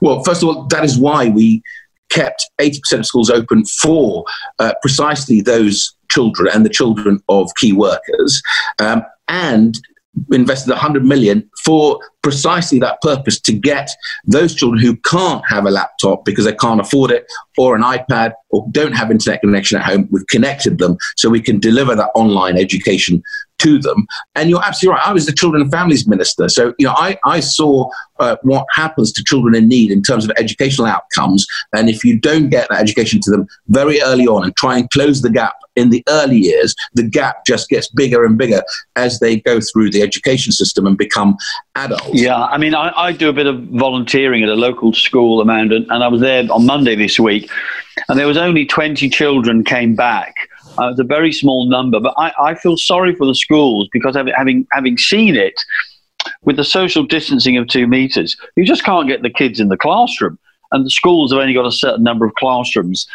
Well, 0.00 0.22
first 0.24 0.42
of 0.42 0.48
all, 0.48 0.64
that 0.64 0.84
is 0.84 0.98
why 0.98 1.28
we 1.28 1.62
kept 2.10 2.48
80% 2.60 3.00
of 3.00 3.06
schools 3.06 3.30
open 3.30 3.64
for 3.64 4.24
uh, 4.58 4.74
precisely 4.80 5.40
those 5.40 5.94
children 6.10 6.48
and 6.54 6.64
the 6.64 6.70
children 6.70 7.20
of 7.28 7.50
key 7.56 7.72
workers. 7.72 8.42
Um, 8.78 9.04
and 9.28 9.78
invested 10.32 10.70
100 10.70 11.04
million 11.04 11.48
for 11.64 11.98
precisely 12.24 12.78
that 12.80 13.00
purpose 13.02 13.38
to 13.38 13.52
get 13.52 13.90
those 14.24 14.54
children 14.54 14.80
who 14.80 14.96
can't 14.96 15.44
have 15.46 15.66
a 15.66 15.70
laptop 15.70 16.24
because 16.24 16.46
they 16.46 16.54
can't 16.54 16.80
afford 16.80 17.10
it 17.10 17.30
or 17.58 17.76
an 17.76 17.82
iPad 17.82 18.32
or 18.48 18.66
don't 18.70 18.92
have 18.92 19.10
internet 19.10 19.40
connection 19.42 19.78
at 19.78 19.84
home 19.84 20.08
we've 20.10 20.26
connected 20.28 20.78
them 20.78 20.96
so 21.16 21.28
we 21.28 21.40
can 21.40 21.60
deliver 21.60 21.94
that 21.94 22.10
online 22.14 22.56
education 22.56 23.22
to 23.58 23.78
them. 23.78 24.06
And 24.34 24.50
you're 24.50 24.62
absolutely 24.64 24.96
right 24.98 25.08
I 25.08 25.12
was 25.12 25.26
the 25.26 25.32
children 25.32 25.62
and 25.62 25.70
families 25.70 26.06
minister. 26.06 26.48
So 26.48 26.74
you 26.78 26.86
know 26.86 26.94
I, 26.96 27.18
I 27.24 27.40
saw 27.40 27.88
uh, 28.18 28.36
what 28.42 28.66
happens 28.72 29.12
to 29.12 29.24
children 29.24 29.54
in 29.54 29.68
need 29.68 29.90
in 29.90 30.02
terms 30.02 30.24
of 30.24 30.32
educational 30.38 30.86
outcomes. 30.86 31.46
And 31.74 31.88
if 31.88 32.04
you 32.04 32.18
don't 32.18 32.48
get 32.48 32.68
that 32.70 32.80
education 32.80 33.20
to 33.22 33.30
them 33.30 33.46
very 33.68 34.00
early 34.02 34.26
on 34.26 34.44
and 34.44 34.56
try 34.56 34.78
and 34.78 34.88
close 34.90 35.22
the 35.22 35.30
gap 35.30 35.54
in 35.76 35.90
the 35.90 36.04
early 36.08 36.36
years, 36.36 36.74
the 36.94 37.02
gap 37.02 37.44
just 37.46 37.68
gets 37.68 37.88
bigger 37.88 38.24
and 38.24 38.38
bigger 38.38 38.62
as 38.96 39.18
they 39.18 39.40
go 39.40 39.60
through 39.60 39.90
the 39.90 40.02
education 40.02 40.52
system 40.52 40.86
and 40.86 40.96
become 40.96 41.36
adults. 41.74 42.13
Yeah, 42.14 42.44
I 42.44 42.58
mean, 42.58 42.76
I, 42.76 42.92
I 42.96 43.10
do 43.10 43.28
a 43.28 43.32
bit 43.32 43.48
of 43.48 43.60
volunteering 43.64 44.44
at 44.44 44.48
a 44.48 44.54
local 44.54 44.92
school, 44.92 45.40
Amanda, 45.40 45.78
and 45.88 46.04
I 46.04 46.06
was 46.06 46.20
there 46.20 46.46
on 46.48 46.64
Monday 46.64 46.94
this 46.94 47.18
week, 47.18 47.50
and 48.08 48.16
there 48.16 48.28
was 48.28 48.36
only 48.36 48.64
20 48.64 49.08
children 49.10 49.64
came 49.64 49.96
back. 49.96 50.32
Uh, 50.78 50.90
it's 50.90 51.00
a 51.00 51.04
very 51.04 51.32
small 51.32 51.68
number, 51.68 51.98
but 51.98 52.14
I, 52.16 52.32
I 52.40 52.54
feel 52.54 52.76
sorry 52.76 53.16
for 53.16 53.26
the 53.26 53.34
schools 53.34 53.88
because 53.92 54.14
having 54.14 54.64
having 54.70 54.96
seen 54.96 55.34
it 55.34 55.60
with 56.42 56.54
the 56.54 56.62
social 56.62 57.02
distancing 57.02 57.56
of 57.56 57.66
two 57.66 57.88
meters, 57.88 58.36
you 58.54 58.64
just 58.64 58.84
can't 58.84 59.08
get 59.08 59.22
the 59.22 59.30
kids 59.30 59.58
in 59.58 59.66
the 59.66 59.76
classroom, 59.76 60.38
and 60.70 60.86
the 60.86 60.90
schools 60.90 61.32
have 61.32 61.40
only 61.40 61.52
got 61.52 61.66
a 61.66 61.72
certain 61.72 62.04
number 62.04 62.24
of 62.24 62.34
classrooms 62.34 63.08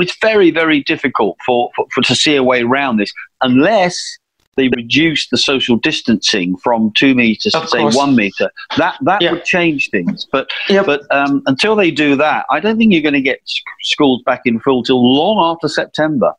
it's 0.00 0.16
very, 0.20 0.50
very 0.50 0.82
difficult 0.82 1.36
for, 1.44 1.70
for, 1.76 1.86
for 1.92 2.02
to 2.02 2.14
see 2.14 2.34
a 2.34 2.42
way 2.42 2.62
around 2.62 2.96
this 2.96 3.12
unless 3.42 4.18
they 4.60 4.68
reduce 4.68 5.28
the 5.28 5.38
social 5.38 5.76
distancing 5.76 6.54
from 6.58 6.92
two 6.94 7.14
meters 7.14 7.54
of 7.54 7.62
to 7.62 7.68
say 7.68 7.84
one 7.84 8.14
meter. 8.14 8.50
That 8.76 8.98
that 9.02 9.22
yeah. 9.22 9.32
would 9.32 9.44
change 9.44 9.88
things. 9.88 10.26
But 10.30 10.50
yep. 10.68 10.84
but 10.84 11.02
um, 11.10 11.42
until 11.46 11.74
they 11.74 11.90
do 11.90 12.14
that, 12.16 12.44
I 12.50 12.60
don't 12.60 12.76
think 12.76 12.92
you're 12.92 13.00
going 13.00 13.14
to 13.14 13.22
get 13.22 13.40
schools 13.80 14.22
back 14.26 14.42
in 14.44 14.60
full 14.60 14.82
till 14.82 15.02
long 15.02 15.38
after 15.50 15.66
September. 15.66 16.34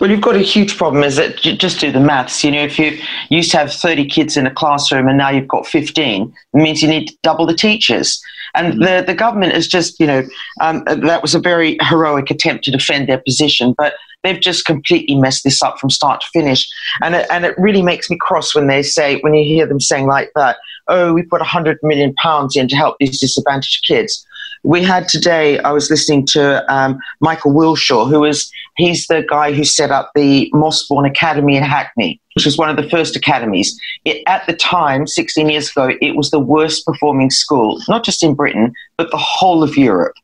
Well, 0.00 0.10
you've 0.10 0.20
got 0.20 0.36
a 0.36 0.40
huge 0.40 0.76
problem. 0.76 1.04
Is 1.04 1.16
that 1.16 1.36
just 1.36 1.80
do 1.80 1.90
the 1.90 2.00
maths? 2.00 2.42
You 2.44 2.50
know, 2.50 2.62
if 2.62 2.78
you 2.78 2.98
used 3.30 3.50
to 3.52 3.58
have 3.58 3.72
30 3.72 4.06
kids 4.06 4.36
in 4.36 4.46
a 4.46 4.50
classroom 4.50 5.08
and 5.08 5.16
now 5.16 5.30
you've 5.30 5.48
got 5.48 5.66
15, 5.66 6.22
it 6.22 6.56
means 6.56 6.82
you 6.82 6.88
need 6.88 7.08
to 7.08 7.16
double 7.22 7.46
the 7.46 7.54
teachers. 7.54 8.20
And 8.56 8.82
the, 8.82 9.04
the 9.06 9.14
government 9.14 9.52
is 9.52 9.68
just, 9.68 10.00
you 10.00 10.06
know, 10.06 10.22
um, 10.60 10.82
that 10.86 11.22
was 11.22 11.34
a 11.34 11.38
very 11.38 11.76
heroic 11.82 12.30
attempt 12.30 12.64
to 12.64 12.70
defend 12.70 13.08
their 13.08 13.18
position, 13.18 13.74
but 13.76 13.94
they've 14.22 14.40
just 14.40 14.64
completely 14.64 15.14
messed 15.14 15.44
this 15.44 15.62
up 15.62 15.78
from 15.78 15.90
start 15.90 16.20
to 16.20 16.26
finish. 16.32 16.68
And 17.02 17.14
it, 17.14 17.26
and 17.30 17.44
it 17.44 17.54
really 17.58 17.82
makes 17.82 18.10
me 18.10 18.16
cross 18.16 18.54
when 18.54 18.66
they 18.66 18.82
say, 18.82 19.20
when 19.20 19.34
you 19.34 19.44
hear 19.44 19.66
them 19.66 19.80
saying 19.80 20.06
like 20.06 20.32
that, 20.34 20.56
oh, 20.88 21.12
we 21.12 21.22
put 21.22 21.40
100 21.40 21.78
million 21.82 22.14
pounds 22.14 22.56
in 22.56 22.68
to 22.68 22.76
help 22.76 22.96
these 22.98 23.20
disadvantaged 23.20 23.84
kids 23.86 24.26
we 24.66 24.82
had 24.82 25.06
today, 25.06 25.60
I 25.60 25.70
was 25.70 25.90
listening 25.90 26.26
to 26.32 26.72
um, 26.72 26.98
Michael 27.20 27.52
Wilshaw, 27.52 28.08
who 28.10 28.24
is, 28.24 28.50
he's 28.76 29.06
the 29.06 29.24
guy 29.28 29.52
who 29.52 29.62
set 29.62 29.92
up 29.92 30.10
the 30.16 30.50
Mossbourne 30.52 31.04
Academy 31.04 31.56
in 31.56 31.62
Hackney, 31.62 32.20
which 32.34 32.44
was 32.44 32.58
one 32.58 32.68
of 32.68 32.76
the 32.76 32.90
first 32.90 33.14
academies. 33.14 33.80
It, 34.04 34.24
at 34.26 34.44
the 34.48 34.54
time, 34.54 35.06
16 35.06 35.48
years 35.48 35.70
ago, 35.70 35.90
it 36.00 36.16
was 36.16 36.32
the 36.32 36.40
worst 36.40 36.84
performing 36.84 37.30
school, 37.30 37.80
not 37.88 38.04
just 38.04 38.24
in 38.24 38.34
Britain, 38.34 38.72
but 38.98 39.12
the 39.12 39.16
whole 39.16 39.62
of 39.62 39.76
Europe. 39.76 40.16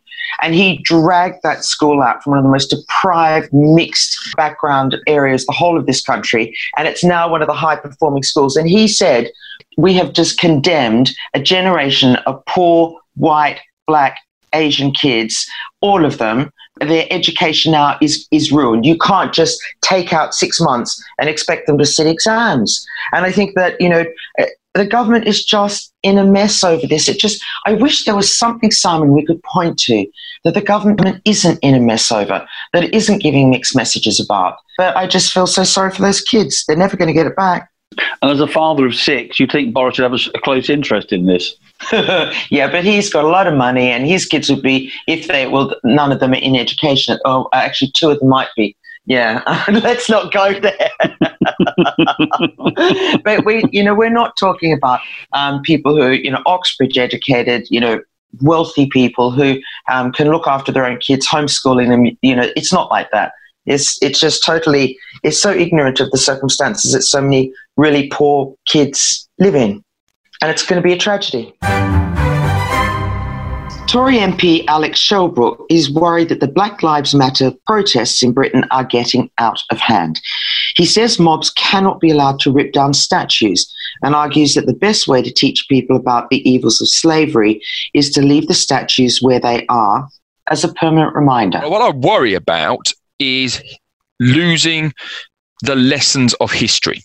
And 0.43 0.57
he 0.57 0.79
dragged 0.79 1.39
that 1.45 1.65
school 1.65 2.03
out 2.03 2.25
from 2.25 2.33
one 2.33 2.39
of 2.39 2.45
the 2.45 2.51
most 2.51 2.71
deprived, 2.71 3.53
mixed 3.53 4.19
background 4.37 4.97
areas, 5.07 5.47
the 5.47 5.53
whole 5.53 5.79
of 5.79 5.87
this 5.87 6.03
country. 6.03 6.53
And 6.77 6.89
it's 6.89 7.05
now 7.05 7.31
one 7.31 7.43
of 7.43 7.49
the 7.49 7.55
high 7.55 7.77
performing 7.77 8.25
schools. 8.25 8.57
And 8.57 8.69
he 8.69 8.89
said, 8.89 9.31
We 9.77 9.95
have 9.95 10.15
just 10.15 10.41
condemned 10.41 11.13
a 11.33 11.41
generation 11.41 12.17
of 12.27 12.45
poor, 12.47 12.99
white, 13.15 13.61
black, 13.87 14.19
Asian 14.55 14.93
kids, 14.93 15.49
all 15.81 16.05
of 16.05 16.19
them, 16.19 16.51
their 16.81 17.07
education 17.11 17.73
now 17.73 17.99
is, 18.01 18.27
is 18.31 18.51
ruined. 18.51 18.87
You 18.87 18.97
can't 18.99 19.33
just 19.33 19.61
take 19.83 20.13
out 20.13 20.35
six 20.35 20.61
months 20.61 21.03
and 21.19 21.29
expect 21.29 21.67
them 21.67 21.79
to 21.79 21.87
sit 21.87 22.07
exams. 22.07 22.85
And 23.13 23.25
I 23.25 23.33
think 23.33 23.55
that, 23.57 23.81
you 23.81 23.89
know, 23.89 24.05
eh, 24.39 24.47
the 24.75 24.87
government 24.87 25.27
is 25.27 25.45
just 25.45 25.93
in 26.03 26.17
a 26.17 26.25
mess 26.25 26.65
over 26.65 26.87
this. 26.87 27.09
It 27.09 27.19
just, 27.19 27.45
I 27.67 27.75
wish 27.75 28.05
there 28.05 28.17
was 28.17 28.37
something, 28.37 28.71
Simon, 28.71 29.13
we 29.13 29.25
could 29.25 29.43
point 29.43 29.79
to 29.81 30.07
that 30.45 30.55
the 30.55 30.63
government 30.63 31.21
isn't 31.25 31.59
in 31.61 31.75
a 31.75 31.81
mess 31.81 32.11
over, 32.11 32.47
that 32.73 32.85
it 32.85 32.95
isn't 32.95 33.23
giving 33.23 33.51
mixed 33.51 33.77
messages 33.77 34.19
about. 34.19 34.57
But 34.79 34.97
I 34.97 35.07
just 35.07 35.33
feel 35.33 35.47
so 35.47 35.65
sorry 35.65 35.91
for 35.91 36.03
those 36.03 36.23
kids. 36.23 36.65
They're 36.67 36.77
never 36.77 36.97
going 36.97 37.09
to 37.09 37.15
get 37.15 37.27
it 37.27 37.37
back. 37.37 37.69
And 38.23 38.31
as 38.31 38.41
a 38.41 38.47
father 38.47 38.87
of 38.87 38.95
six, 38.95 39.39
you 39.39 39.47
think 39.47 39.75
Boris 39.75 39.97
should 39.97 40.11
have 40.11 40.15
a 40.15 40.41
close 40.41 40.71
interest 40.71 41.13
in 41.13 41.27
this? 41.27 41.55
yeah, 42.51 42.71
but 42.71 42.85
he's 42.85 43.11
got 43.11 43.25
a 43.25 43.29
lot 43.29 43.47
of 43.47 43.55
money, 43.55 43.91
and 43.91 44.07
his 44.07 44.27
kids 44.27 44.51
would 44.51 44.63
be, 44.63 44.93
if 45.07 45.29
they, 45.29 45.47
well, 45.47 45.75
none 45.85 46.13
of 46.13 46.21
them 46.21 46.33
are 46.33 46.37
in 46.37 46.57
education. 46.57 47.19
Oh, 47.25 47.49
actually, 47.53 47.93
two 47.93 48.11
of 48.11 48.19
them 48.21 48.29
might 48.29 48.49
be. 48.57 48.77
Yeah, 49.05 49.43
let's 49.69 50.09
not 50.09 50.33
go 50.33 50.59
there. 50.61 50.91
but 53.25 53.45
we, 53.45 53.65
you 53.73 53.83
know, 53.83 53.95
we're 53.95 54.11
not 54.11 54.37
talking 54.39 54.73
about 54.73 55.01
um, 55.33 55.61
people 55.63 55.97
who, 55.97 56.11
you 56.11 56.31
know, 56.31 56.43
Oxbridge 56.47 56.97
educated, 56.99 57.67
you 57.69 57.81
know, 57.81 58.01
wealthy 58.41 58.87
people 58.87 59.31
who 59.31 59.59
um, 59.91 60.13
can 60.13 60.31
look 60.31 60.47
after 60.47 60.71
their 60.71 60.87
own 60.87 60.99
kids, 60.99 61.27
homeschooling 61.27 61.89
them. 61.89 62.17
You 62.23 62.37
know, 62.37 62.49
it's 62.55 62.73
not 62.73 62.91
like 62.91 63.11
that. 63.11 63.33
It's 63.67 64.01
it's 64.03 64.21
just 64.21 64.45
totally. 64.45 64.97
It's 65.25 65.41
so 65.41 65.51
ignorant 65.51 65.99
of 65.99 66.11
the 66.13 66.19
circumstances 66.19 66.93
that 66.93 67.03
so 67.03 67.21
many 67.21 67.53
really 67.77 68.09
poor 68.09 68.55
kids 68.67 69.29
live 69.39 69.55
in 69.55 69.83
and 70.41 70.51
it's 70.51 70.65
going 70.65 70.81
to 70.81 70.87
be 70.87 70.93
a 70.93 70.99
tragedy. 70.99 71.55
Tory 73.93 74.17
MP 74.17 74.65
Alec 74.69 74.93
Shelbrooke 74.95 75.67
is 75.69 75.93
worried 75.93 76.31
that 76.31 76.41
the 76.41 76.49
Black 76.49 76.83
Lives 76.83 77.15
Matter 77.15 77.53
protests 77.67 78.23
in 78.23 78.33
Britain 78.33 78.65
are 78.71 78.85
getting 78.85 79.31
out 79.37 79.61
of 79.71 79.79
hand. 79.79 80.19
He 80.77 80.87
says 80.87 81.19
mobs 81.19 81.51
cannot 81.51 82.01
be 82.01 82.11
allowed 82.11 82.41
to 82.41 82.51
rip 82.51 82.73
down 82.73 82.95
statues 82.95 83.71
and 84.03 84.15
argues 84.15 84.55
that 84.55 84.65
the 84.65 84.73
best 84.73 85.09
way 85.09 85.21
to 85.21 85.31
teach 85.31 85.67
people 85.69 85.95
about 85.95 86.31
the 86.31 86.49
evils 86.49 86.81
of 86.81 86.89
slavery 86.89 87.61
is 87.93 88.11
to 88.13 88.23
leave 88.23 88.49
the 88.49 88.55
statues 88.55 89.21
where 89.21 89.39
they 89.39 89.67
are 89.67 90.09
as 90.49 90.65
a 90.65 90.73
permanent 90.73 91.15
reminder. 91.15 91.61
What 91.69 91.83
I 91.83 91.91
worry 91.91 92.33
about 92.33 92.95
is 93.19 93.63
losing 94.21 94.95
the 95.63 95.77
lessons 95.77 96.33
of 96.35 96.51
history. 96.51 97.03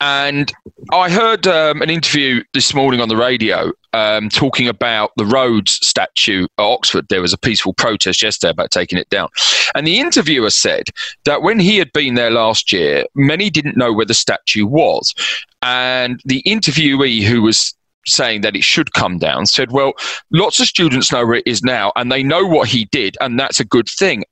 And 0.00 0.52
I 0.92 1.10
heard 1.10 1.46
um, 1.46 1.82
an 1.82 1.90
interview 1.90 2.42
this 2.54 2.74
morning 2.74 3.00
on 3.00 3.08
the 3.08 3.16
radio 3.16 3.72
um, 3.92 4.28
talking 4.28 4.68
about 4.68 5.12
the 5.16 5.24
Rhodes 5.24 5.72
statue 5.86 6.44
at 6.58 6.62
Oxford. 6.62 7.06
There 7.08 7.22
was 7.22 7.32
a 7.32 7.38
peaceful 7.38 7.74
protest 7.74 8.22
yesterday 8.22 8.50
about 8.50 8.70
taking 8.70 8.98
it 8.98 9.08
down. 9.10 9.28
And 9.74 9.86
the 9.86 9.98
interviewer 9.98 10.50
said 10.50 10.88
that 11.24 11.42
when 11.42 11.58
he 11.58 11.78
had 11.78 11.92
been 11.92 12.14
there 12.14 12.30
last 12.30 12.72
year, 12.72 13.04
many 13.14 13.50
didn't 13.50 13.76
know 13.76 13.92
where 13.92 14.06
the 14.06 14.14
statue 14.14 14.66
was. 14.66 15.14
And 15.62 16.20
the 16.24 16.42
interviewee 16.42 17.22
who 17.22 17.42
was 17.42 17.74
saying 18.06 18.40
that 18.40 18.56
it 18.56 18.64
should 18.64 18.92
come 18.94 19.18
down 19.18 19.46
said, 19.46 19.72
Well, 19.72 19.92
lots 20.30 20.60
of 20.60 20.66
students 20.66 21.12
know 21.12 21.26
where 21.26 21.36
it 21.36 21.46
is 21.46 21.62
now 21.62 21.92
and 21.96 22.10
they 22.10 22.22
know 22.22 22.46
what 22.46 22.68
he 22.68 22.86
did, 22.86 23.16
and 23.20 23.38
that's 23.38 23.60
a 23.60 23.64
good 23.64 23.88
thing. 23.88 24.24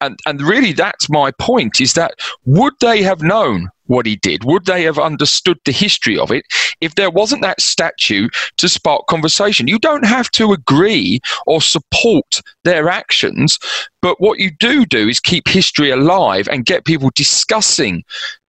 And, 0.00 0.18
and 0.26 0.42
really, 0.42 0.72
that's 0.72 1.08
my 1.08 1.30
point 1.38 1.80
is 1.80 1.94
that 1.94 2.14
would 2.44 2.74
they 2.80 3.02
have 3.02 3.22
known 3.22 3.68
what 3.86 4.06
he 4.06 4.16
did? 4.16 4.44
Would 4.44 4.66
they 4.66 4.82
have 4.82 4.98
understood 4.98 5.58
the 5.64 5.72
history 5.72 6.18
of 6.18 6.30
it 6.30 6.44
if 6.80 6.94
there 6.94 7.10
wasn't 7.10 7.42
that 7.42 7.60
statue 7.60 8.28
to 8.56 8.68
spark 8.68 9.06
conversation? 9.06 9.68
You 9.68 9.78
don't 9.78 10.04
have 10.06 10.30
to 10.32 10.52
agree 10.52 11.20
or 11.46 11.60
support 11.60 12.40
their 12.64 12.88
actions, 12.88 13.58
but 14.02 14.20
what 14.20 14.38
you 14.38 14.50
do 14.58 14.84
do 14.84 15.08
is 15.08 15.20
keep 15.20 15.48
history 15.48 15.90
alive 15.90 16.48
and 16.50 16.66
get 16.66 16.84
people 16.84 17.10
discussing 17.14 18.04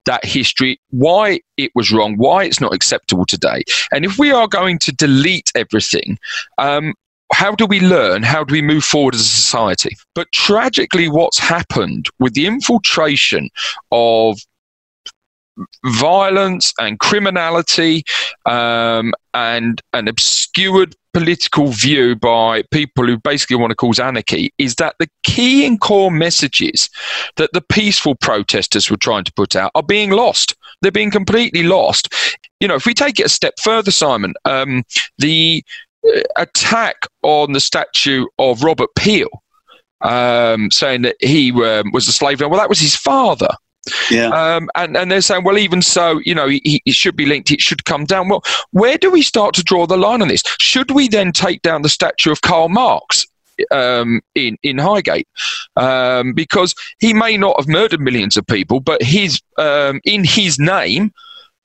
that 0.06 0.24
history, 0.24 0.80
why 0.92 1.40
it 1.58 1.72
was 1.76 1.92
wrong, 1.92 2.16
why 2.18 2.44
it's 2.44 2.62
not 2.62 2.74
acceptable 2.74 3.26
today. 3.26 3.64
And 3.92 4.06
if 4.06 4.18
we 4.20 4.32
are 4.32 4.48
going 4.48 4.80
to 4.80 4.92
delete 4.92 5.52
everything, 5.56 6.18
um, 6.58 6.94
how 7.34 7.54
do 7.56 7.66
we 7.66 7.80
learn? 7.80 8.24
How 8.24 8.44
do 8.44 8.54
we 8.54 8.62
move 8.62 8.84
forward 8.84 9.16
as 9.16 9.22
a 9.22 9.24
society? 9.24 9.96
But 10.14 10.32
tragically, 10.32 11.10
what's 11.10 11.40
happened 11.40 12.08
with 12.20 12.34
the 12.34 12.46
infiltration 12.46 13.50
of 13.92 14.38
violence 15.86 16.74
and 16.80 17.00
criminality 17.00 18.04
um, 18.46 19.14
and 19.34 19.82
an 19.94 20.08
obscured 20.08 20.96
political 21.14 21.68
view 21.68 22.14
by 22.14 22.62
people 22.72 23.08
who 23.08 23.18
basically 23.18 23.56
want 23.56 23.72
to 23.72 23.76
cause 23.76 24.00
anarchy 24.00 24.54
is 24.58 24.76
that 24.76 24.96
the 25.00 25.08
key 25.24 25.66
and 25.66 25.80
core 25.80 26.12
messages 26.12 26.90
that 27.38 27.50
the 27.54 27.62
peaceful 27.62 28.16
protesters 28.16 28.92
were 28.92 28.98
trying 28.98 29.24
to 29.24 29.32
put 29.34 29.56
out 29.56 29.72
are 29.76 29.84
being 29.84 30.12
lost. 30.12 30.56
They're 30.82 30.92
being 30.92 31.12
completely 31.12 31.64
lost. 31.64 32.14
You 32.60 32.68
know, 32.68 32.76
if 32.76 32.86
we 32.86 32.94
take 32.94 33.20
it 33.20 33.28
a 33.28 33.30
step 33.30 33.54
further, 33.62 33.92
Simon, 33.92 34.34
um, 34.44 34.84
the 35.18 35.64
attack 36.36 37.08
on 37.24 37.54
the 37.54 37.60
statue 37.60 38.26
of 38.40 38.64
Robert 38.64 38.90
Peel, 38.98 39.30
um, 40.02 40.72
saying 40.72 41.04
that 41.04 41.16
he 41.20 41.52
um, 41.64 41.92
was 41.92 42.08
a 42.08 42.12
slave. 42.12 42.42
owner. 42.42 42.50
Well, 42.50 42.60
that 42.60 42.70
was 42.70 42.80
his 42.80 42.96
father. 42.96 43.50
Yeah. 44.10 44.30
Um, 44.30 44.70
and, 44.76 44.98
and 44.98 45.12
they're 45.12 45.22
saying, 45.22 45.44
well, 45.44 45.58
even 45.58 45.82
so, 45.82 46.20
you 46.26 46.34
know, 46.34 46.48
he, 46.48 46.82
he 46.86 46.92
should 46.92 47.16
be 47.16 47.26
linked, 47.26 47.52
it 47.52 47.62
should 47.62 47.86
come 47.86 48.06
down. 48.06 48.30
Well, 48.30 48.44
where 48.72 48.98
do 48.98 49.12
we 49.12 49.22
start 49.22 49.54
to 49.56 49.64
draw 49.64 49.86
the 49.86 49.98
line 49.98 50.22
on 50.22 50.28
this? 50.28 50.44
Should 50.60 50.92
we 50.92 51.08
then 51.08 51.32
take 51.32 51.62
down 51.62 51.82
the 51.82 51.90
statue 51.90 52.32
of 52.32 52.42
Karl 52.42 52.70
Marx? 52.70 53.28
Um, 53.72 54.20
in 54.34 54.58
in 54.64 54.78
Highgate, 54.78 55.30
um, 55.78 56.34
because 56.34 56.76
he 57.00 57.14
may 57.14 57.38
not 57.38 57.58
have 57.58 57.70
murdered 57.70 58.02
millions 58.02 58.36
of 58.36 58.46
people, 58.48 58.82
but 58.82 59.02
his 59.02 59.40
um, 59.58 60.02
in 60.04 60.26
his 60.26 60.60
name, 60.60 61.14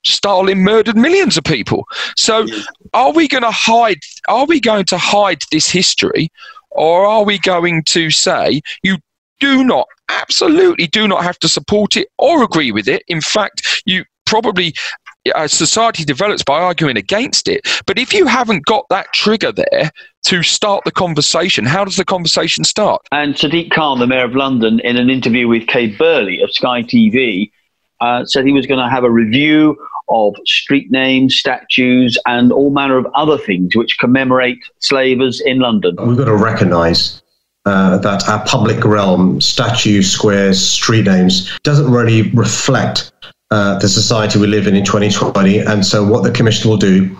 Stalin 0.04 0.58
murdered 0.58 0.96
millions 0.96 1.36
of 1.36 1.44
people. 1.44 1.84
So, 2.16 2.46
are 2.94 3.12
we 3.12 3.28
going 3.28 3.42
to 3.42 3.50
hide? 3.50 3.98
Are 4.28 4.46
we 4.46 4.60
going 4.60 4.84
to 4.86 4.98
hide 4.98 5.40
this 5.52 5.68
history, 5.68 6.28
or 6.70 7.04
are 7.04 7.24
we 7.24 7.38
going 7.38 7.84
to 7.84 8.10
say 8.10 8.62
you 8.82 8.96
do 9.40 9.64
not, 9.64 9.88
absolutely 10.08 10.86
do 10.86 11.08
not 11.08 11.24
have 11.24 11.38
to 11.40 11.48
support 11.48 11.96
it 11.96 12.08
or 12.18 12.44
agree 12.44 12.70
with 12.70 12.86
it. 12.86 13.02
In 13.08 13.20
fact, 13.20 13.82
you 13.86 14.04
probably 14.26 14.74
a 15.34 15.48
society 15.48 16.04
develops 16.04 16.42
by 16.42 16.60
arguing 16.60 16.96
against 16.96 17.48
it. 17.48 17.66
But 17.86 17.98
if 17.98 18.12
you 18.12 18.26
haven't 18.26 18.64
got 18.64 18.86
that 18.88 19.12
trigger 19.12 19.52
there 19.52 19.90
to 20.24 20.42
start 20.42 20.84
the 20.84 20.90
conversation, 20.90 21.66
how 21.66 21.84
does 21.84 21.96
the 21.96 22.04
conversation 22.04 22.64
start? 22.64 23.02
And 23.12 23.34
Sadiq 23.34 23.70
Khan, 23.70 23.98
the 23.98 24.06
mayor 24.06 24.24
of 24.24 24.34
London, 24.34 24.80
in 24.80 24.96
an 24.96 25.10
interview 25.10 25.48
with 25.48 25.66
Kay 25.66 25.88
Burley 25.88 26.40
of 26.40 26.52
Sky 26.52 26.82
TV, 26.82 27.50
uh, 28.00 28.24
said 28.24 28.46
he 28.46 28.52
was 28.52 28.66
going 28.66 28.80
to 28.80 28.88
have 28.88 29.04
a 29.04 29.10
review 29.10 29.76
of 30.08 30.34
street 30.44 30.90
names, 30.90 31.36
statues, 31.36 32.18
and 32.26 32.52
all 32.52 32.70
manner 32.70 32.98
of 32.98 33.06
other 33.14 33.38
things 33.38 33.76
which 33.76 33.96
commemorate 33.98 34.58
slavers 34.80 35.40
in 35.40 35.60
London. 35.60 35.96
We've 36.04 36.18
got 36.18 36.24
to 36.24 36.36
recognise 36.36 37.22
uh, 37.64 37.98
that 37.98 38.28
our 38.28 38.44
public 38.44 38.84
realm, 38.84 39.40
statues, 39.40 40.10
squares, 40.10 40.60
street 40.60 41.06
names, 41.06 41.58
doesn't 41.62 41.90
really 41.90 42.30
reflect 42.30 43.12
uh, 43.50 43.78
the 43.78 43.88
society 43.88 44.38
we 44.38 44.46
live 44.46 44.66
in 44.66 44.74
in 44.74 44.84
2020. 44.84 45.58
And 45.58 45.84
so, 45.84 46.04
what 46.04 46.22
the 46.22 46.30
commission 46.30 46.70
will 46.70 46.76
do 46.76 47.16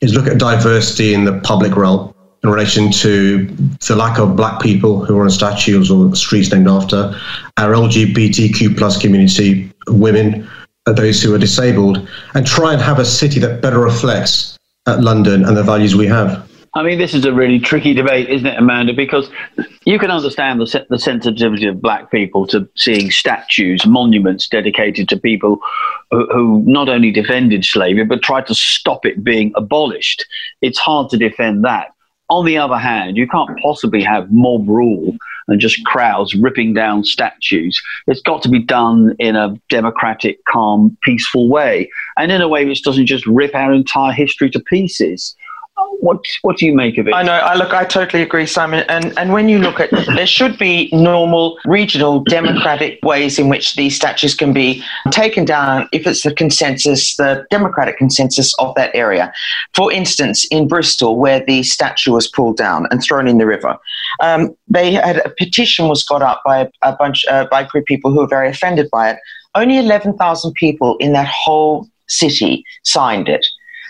is 0.00 0.14
look 0.14 0.26
at 0.26 0.38
diversity 0.38 1.14
in 1.14 1.24
the 1.24 1.40
public 1.40 1.76
realm 1.76 2.14
in 2.42 2.50
relation 2.50 2.90
to 2.90 3.46
the 3.86 3.96
lack 3.96 4.18
of 4.18 4.36
black 4.36 4.60
people 4.60 5.02
who 5.02 5.16
are 5.18 5.24
on 5.24 5.30
statues 5.30 5.90
or 5.90 6.14
streets 6.14 6.52
named 6.52 6.68
after, 6.68 7.18
our 7.56 7.72
LGBTQ 7.72 8.76
plus 8.76 9.00
community, 9.00 9.72
women, 9.88 10.48
uh, 10.86 10.92
those 10.92 11.22
who 11.22 11.34
are 11.34 11.38
disabled, 11.38 12.08
and 12.34 12.46
try 12.46 12.72
and 12.72 12.82
have 12.82 12.98
a 12.98 13.04
city 13.04 13.40
that 13.40 13.60
better 13.60 13.78
reflects 13.78 14.58
uh, 14.86 14.98
London 15.00 15.44
and 15.44 15.56
the 15.56 15.62
values 15.62 15.94
we 15.94 16.06
have. 16.06 16.48
I 16.76 16.82
mean, 16.82 16.98
this 16.98 17.14
is 17.14 17.24
a 17.24 17.32
really 17.32 17.60
tricky 17.60 17.94
debate, 17.94 18.28
isn't 18.28 18.46
it, 18.46 18.58
Amanda? 18.58 18.92
Because 18.92 19.30
you 19.84 19.96
can 19.96 20.10
understand 20.10 20.60
the, 20.60 20.86
the 20.90 20.98
sensitivity 20.98 21.66
of 21.66 21.80
black 21.80 22.10
people 22.10 22.48
to 22.48 22.68
seeing 22.74 23.12
statues, 23.12 23.86
monuments 23.86 24.48
dedicated 24.48 25.08
to 25.10 25.16
people 25.16 25.60
who, 26.10 26.26
who 26.32 26.64
not 26.66 26.88
only 26.88 27.12
defended 27.12 27.64
slavery, 27.64 28.04
but 28.04 28.22
tried 28.22 28.48
to 28.48 28.56
stop 28.56 29.06
it 29.06 29.22
being 29.22 29.52
abolished. 29.54 30.26
It's 30.62 30.78
hard 30.78 31.10
to 31.10 31.16
defend 31.16 31.64
that. 31.64 31.92
On 32.28 32.44
the 32.44 32.58
other 32.58 32.78
hand, 32.78 33.16
you 33.16 33.28
can't 33.28 33.56
possibly 33.60 34.02
have 34.02 34.32
mob 34.32 34.68
rule 34.68 35.16
and 35.48 35.60
just 35.60 35.84
crowds 35.84 36.34
ripping 36.34 36.74
down 36.74 37.04
statues. 37.04 37.80
It's 38.06 38.22
got 38.22 38.42
to 38.42 38.48
be 38.48 38.60
done 38.60 39.14
in 39.18 39.36
a 39.36 39.54
democratic, 39.68 40.44
calm, 40.46 40.96
peaceful 41.02 41.48
way, 41.48 41.90
and 42.16 42.32
in 42.32 42.40
a 42.40 42.48
way 42.48 42.64
which 42.64 42.82
doesn't 42.82 43.06
just 43.06 43.26
rip 43.26 43.54
our 43.54 43.72
entire 43.72 44.12
history 44.12 44.50
to 44.50 44.60
pieces. 44.60 45.36
What 45.76 46.20
what 46.42 46.56
do 46.56 46.66
you 46.66 46.74
make 46.74 46.98
of 46.98 47.08
it? 47.08 47.14
I 47.14 47.22
know. 47.22 47.32
I 47.32 47.54
look. 47.54 47.72
I 47.72 47.84
totally 47.84 48.22
agree, 48.22 48.46
Simon. 48.46 48.84
And 48.88 49.16
and 49.18 49.32
when 49.32 49.48
you 49.48 49.58
look 49.58 49.80
at, 49.80 49.90
there 49.90 50.26
should 50.26 50.56
be 50.56 50.88
normal, 50.92 51.58
regional, 51.64 52.20
democratic 52.20 53.00
ways 53.02 53.38
in 53.38 53.48
which 53.48 53.74
these 53.74 53.96
statues 53.96 54.34
can 54.36 54.52
be 54.52 54.84
taken 55.10 55.44
down 55.44 55.88
if 55.92 56.06
it's 56.06 56.22
the 56.22 56.32
consensus, 56.32 57.16
the 57.16 57.44
democratic 57.50 57.96
consensus 57.96 58.54
of 58.58 58.74
that 58.76 58.94
area. 58.94 59.32
For 59.72 59.90
instance, 59.90 60.46
in 60.50 60.68
Bristol, 60.68 61.16
where 61.16 61.44
the 61.44 61.64
statue 61.64 62.12
was 62.12 62.28
pulled 62.28 62.56
down 62.56 62.86
and 62.90 63.02
thrown 63.02 63.26
in 63.26 63.38
the 63.38 63.46
river, 63.46 63.76
um, 64.20 64.54
they 64.68 64.92
had 64.92 65.18
a 65.24 65.30
petition 65.30 65.88
was 65.88 66.04
got 66.04 66.22
up 66.22 66.42
by 66.44 66.70
a, 66.82 66.92
bunch 66.92 67.24
uh, 67.26 67.46
by 67.50 67.62
a 67.62 67.66
group 67.66 67.82
of 67.82 67.86
people 67.86 68.12
who 68.12 68.18
were 68.18 68.28
very 68.28 68.48
offended 68.48 68.88
by 68.92 69.10
it. 69.10 69.18
Only 69.56 69.78
eleven 69.78 70.16
thousand 70.16 70.54
people 70.54 70.96
in 70.98 71.14
that 71.14 71.26
whole 71.26 71.88
city 72.06 72.64
signed 72.84 73.28
it. 73.28 73.44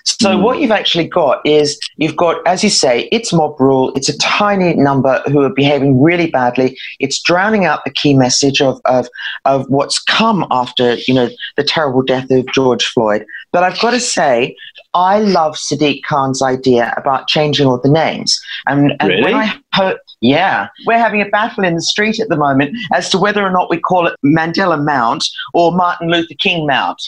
So 0.05 0.37
mm. 0.37 0.43
what 0.43 0.61
you've 0.61 0.71
actually 0.71 1.09
got 1.09 1.45
is 1.47 1.79
you've 1.97 2.17
got, 2.17 2.47
as 2.47 2.63
you 2.63 2.71
say, 2.71 3.09
it's 3.11 3.33
mob 3.33 3.59
rule. 3.59 3.93
It's 3.97 4.09
a 4.09 4.19
tiny 4.19 4.75
number 4.75 5.23
who 5.27 5.43
are 5.43 5.53
behaving 5.53 6.03
really 6.03 6.31
badly. 6.31 6.79
It's 7.01 7.21
drowning 7.21 7.65
out 7.65 7.85
the 7.85 7.91
key 7.91 8.15
message 8.15 8.61
of, 8.61 8.81
of, 8.85 9.09
of 9.47 9.67
what's 9.69 10.03
come 10.03 10.47
after, 10.51 10.95
you 11.09 11.15
know, 11.15 11.31
the 11.57 11.65
terrible 11.65 12.03
death 12.03 12.31
of 12.31 12.47
George 12.53 12.85
Floyd. 12.85 13.25
But 13.51 13.63
I've 13.63 13.81
got 13.81 13.93
to 13.93 14.01
say, 14.01 14.57
I 14.93 15.21
love 15.21 15.55
Sadiq 15.55 16.03
Khan's 16.05 16.43
idea 16.43 16.93
about 16.97 17.27
changing 17.27 17.67
all 17.67 17.81
the 17.81 17.91
names. 17.91 18.39
And, 18.67 18.93
and 19.01 19.09
really? 19.09 19.23
when 19.23 19.35
I 19.35 19.59
heard, 19.73 19.99
yeah, 20.21 20.69
we're 20.87 20.99
having 20.99 21.23
a 21.23 21.29
battle 21.31 21.65
in 21.65 21.75
the 21.75 21.83
street 21.83 22.21
at 22.21 22.29
the 22.29 22.37
moment 22.37 22.77
as 22.93 23.09
to 23.11 23.19
whether 23.19 23.43
or 23.43 23.51
not 23.51 23.71
we 23.71 23.79
call 23.79 24.07
it 24.07 24.17
Mandela 24.25 24.83
Mount 24.83 25.25
or 25.55 25.73
Martin 25.73 26.09
Luther 26.09 26.35
King 26.39 26.67
Mount. 26.67 27.03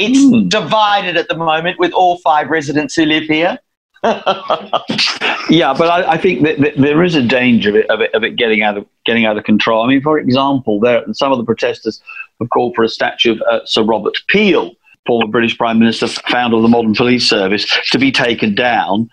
It's 0.00 0.18
mm. 0.18 0.48
divided 0.48 1.16
at 1.16 1.28
the 1.28 1.36
moment 1.36 1.78
with 1.78 1.92
all 1.92 2.18
five 2.18 2.48
residents 2.48 2.94
who 2.94 3.04
live 3.04 3.24
here. 3.24 3.58
yeah, 4.02 5.74
but 5.76 5.88
I, 5.88 6.12
I 6.12 6.16
think 6.16 6.42
that, 6.42 6.58
that, 6.58 6.76
there 6.78 7.02
is 7.04 7.16
a 7.16 7.22
danger 7.22 7.68
of 7.68 7.76
it, 7.76 7.90
of 7.90 8.00
it, 8.00 8.14
of 8.14 8.24
it 8.24 8.36
getting 8.36 8.62
out 8.62 8.78
of 8.78 8.86
getting 9.04 9.26
out 9.26 9.36
of 9.36 9.44
control. 9.44 9.84
I 9.84 9.88
mean, 9.88 10.00
for 10.00 10.18
example, 10.18 10.80
there 10.80 11.04
some 11.12 11.32
of 11.32 11.38
the 11.38 11.44
protesters 11.44 12.02
have 12.40 12.48
called 12.48 12.74
for 12.74 12.82
a 12.82 12.88
statue 12.88 13.32
of 13.32 13.42
uh, 13.42 13.60
Sir 13.66 13.82
Robert 13.82 14.16
Peel, 14.28 14.72
former 15.06 15.26
British 15.26 15.58
Prime 15.58 15.78
Minister, 15.78 16.08
founder 16.08 16.56
of 16.56 16.62
the 16.62 16.68
modern 16.68 16.94
police 16.94 17.28
service, 17.28 17.66
to 17.90 17.98
be 17.98 18.10
taken 18.10 18.54
down 18.54 19.10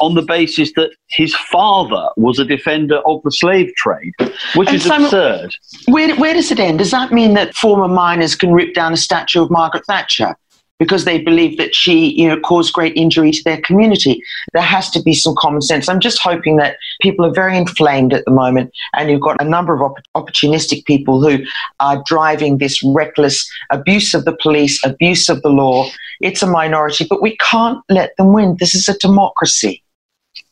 on 0.00 0.14
the 0.14 0.22
basis 0.22 0.72
that 0.74 0.90
his 1.08 1.34
father 1.34 2.08
was 2.16 2.38
a 2.38 2.44
defender 2.44 2.98
of 3.06 3.22
the 3.22 3.30
slave 3.30 3.72
trade, 3.76 4.12
which 4.54 4.68
and 4.68 4.76
is 4.76 4.84
Simon, 4.84 5.06
absurd. 5.06 5.54
Where, 5.88 6.14
where 6.16 6.34
does 6.34 6.50
it 6.50 6.60
end? 6.60 6.78
Does 6.78 6.90
that 6.90 7.12
mean 7.12 7.34
that 7.34 7.54
former 7.54 7.88
miners 7.88 8.34
can 8.34 8.52
rip 8.52 8.74
down 8.74 8.92
a 8.92 8.96
statue 8.96 9.42
of 9.42 9.50
Margaret 9.50 9.84
Thatcher? 9.86 10.36
because 10.78 11.04
they 11.04 11.20
believe 11.20 11.56
that 11.56 11.74
she, 11.74 12.12
you 12.14 12.28
know, 12.28 12.38
caused 12.40 12.72
great 12.72 12.96
injury 12.96 13.30
to 13.30 13.42
their 13.44 13.60
community. 13.60 14.20
There 14.52 14.62
has 14.62 14.90
to 14.90 15.02
be 15.02 15.14
some 15.14 15.34
common 15.38 15.62
sense. 15.62 15.88
I'm 15.88 16.00
just 16.00 16.20
hoping 16.20 16.56
that 16.56 16.76
people 17.00 17.24
are 17.24 17.32
very 17.32 17.56
inflamed 17.56 18.12
at 18.12 18.24
the 18.24 18.30
moment, 18.30 18.72
and 18.94 19.10
you've 19.10 19.20
got 19.20 19.40
a 19.40 19.44
number 19.44 19.74
of 19.74 19.82
op- 19.82 19.98
opportunistic 20.16 20.84
people 20.84 21.22
who 21.22 21.44
are 21.80 22.02
driving 22.06 22.58
this 22.58 22.82
reckless 22.82 23.48
abuse 23.70 24.14
of 24.14 24.24
the 24.24 24.36
police, 24.42 24.84
abuse 24.84 25.28
of 25.28 25.42
the 25.42 25.48
law. 25.48 25.88
It's 26.20 26.42
a 26.42 26.46
minority, 26.46 27.06
but 27.08 27.22
we 27.22 27.36
can't 27.36 27.82
let 27.88 28.16
them 28.16 28.32
win. 28.32 28.56
This 28.58 28.74
is 28.74 28.88
a 28.88 28.98
democracy. 28.98 29.83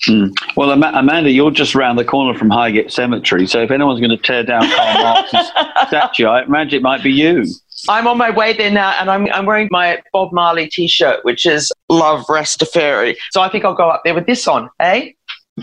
Mm. 0.09 0.33
Well, 0.57 0.71
Amanda, 0.71 1.31
you're 1.31 1.51
just 1.51 1.75
round 1.75 1.99
the 1.99 2.05
corner 2.05 2.37
from 2.37 2.51
Highgate 2.51 2.91
Cemetery, 2.93 3.47
so 3.47 3.63
if 3.63 3.71
anyone's 3.71 4.01
going 4.01 4.11
to 4.11 4.17
tear 4.17 4.43
down 4.43 4.63
Karl 4.63 5.03
Marx's 5.03 5.53
statue, 5.89 6.27
I 6.27 6.43
imagine 6.43 6.79
it 6.79 6.83
might 6.83 7.03
be 7.03 7.13
you. 7.13 7.45
I'm 7.89 8.07
on 8.07 8.19
my 8.19 8.31
way 8.31 8.53
there 8.53 8.71
now, 8.71 8.91
and 9.01 9.11
I'm, 9.11 9.27
I'm 9.33 9.47
wearing 9.47 9.69
my 9.71 10.03
Bob 10.13 10.33
Marley 10.33 10.69
T-shirt, 10.69 11.25
which 11.25 11.47
is 11.47 11.73
"Love 11.89 12.25
Rastafari." 12.27 13.17
So 13.31 13.41
I 13.41 13.49
think 13.49 13.65
I'll 13.65 13.75
go 13.75 13.89
up 13.89 14.03
there 14.05 14.15
with 14.15 14.27
this 14.27 14.47
on, 14.47 14.71
eh? 14.81 15.11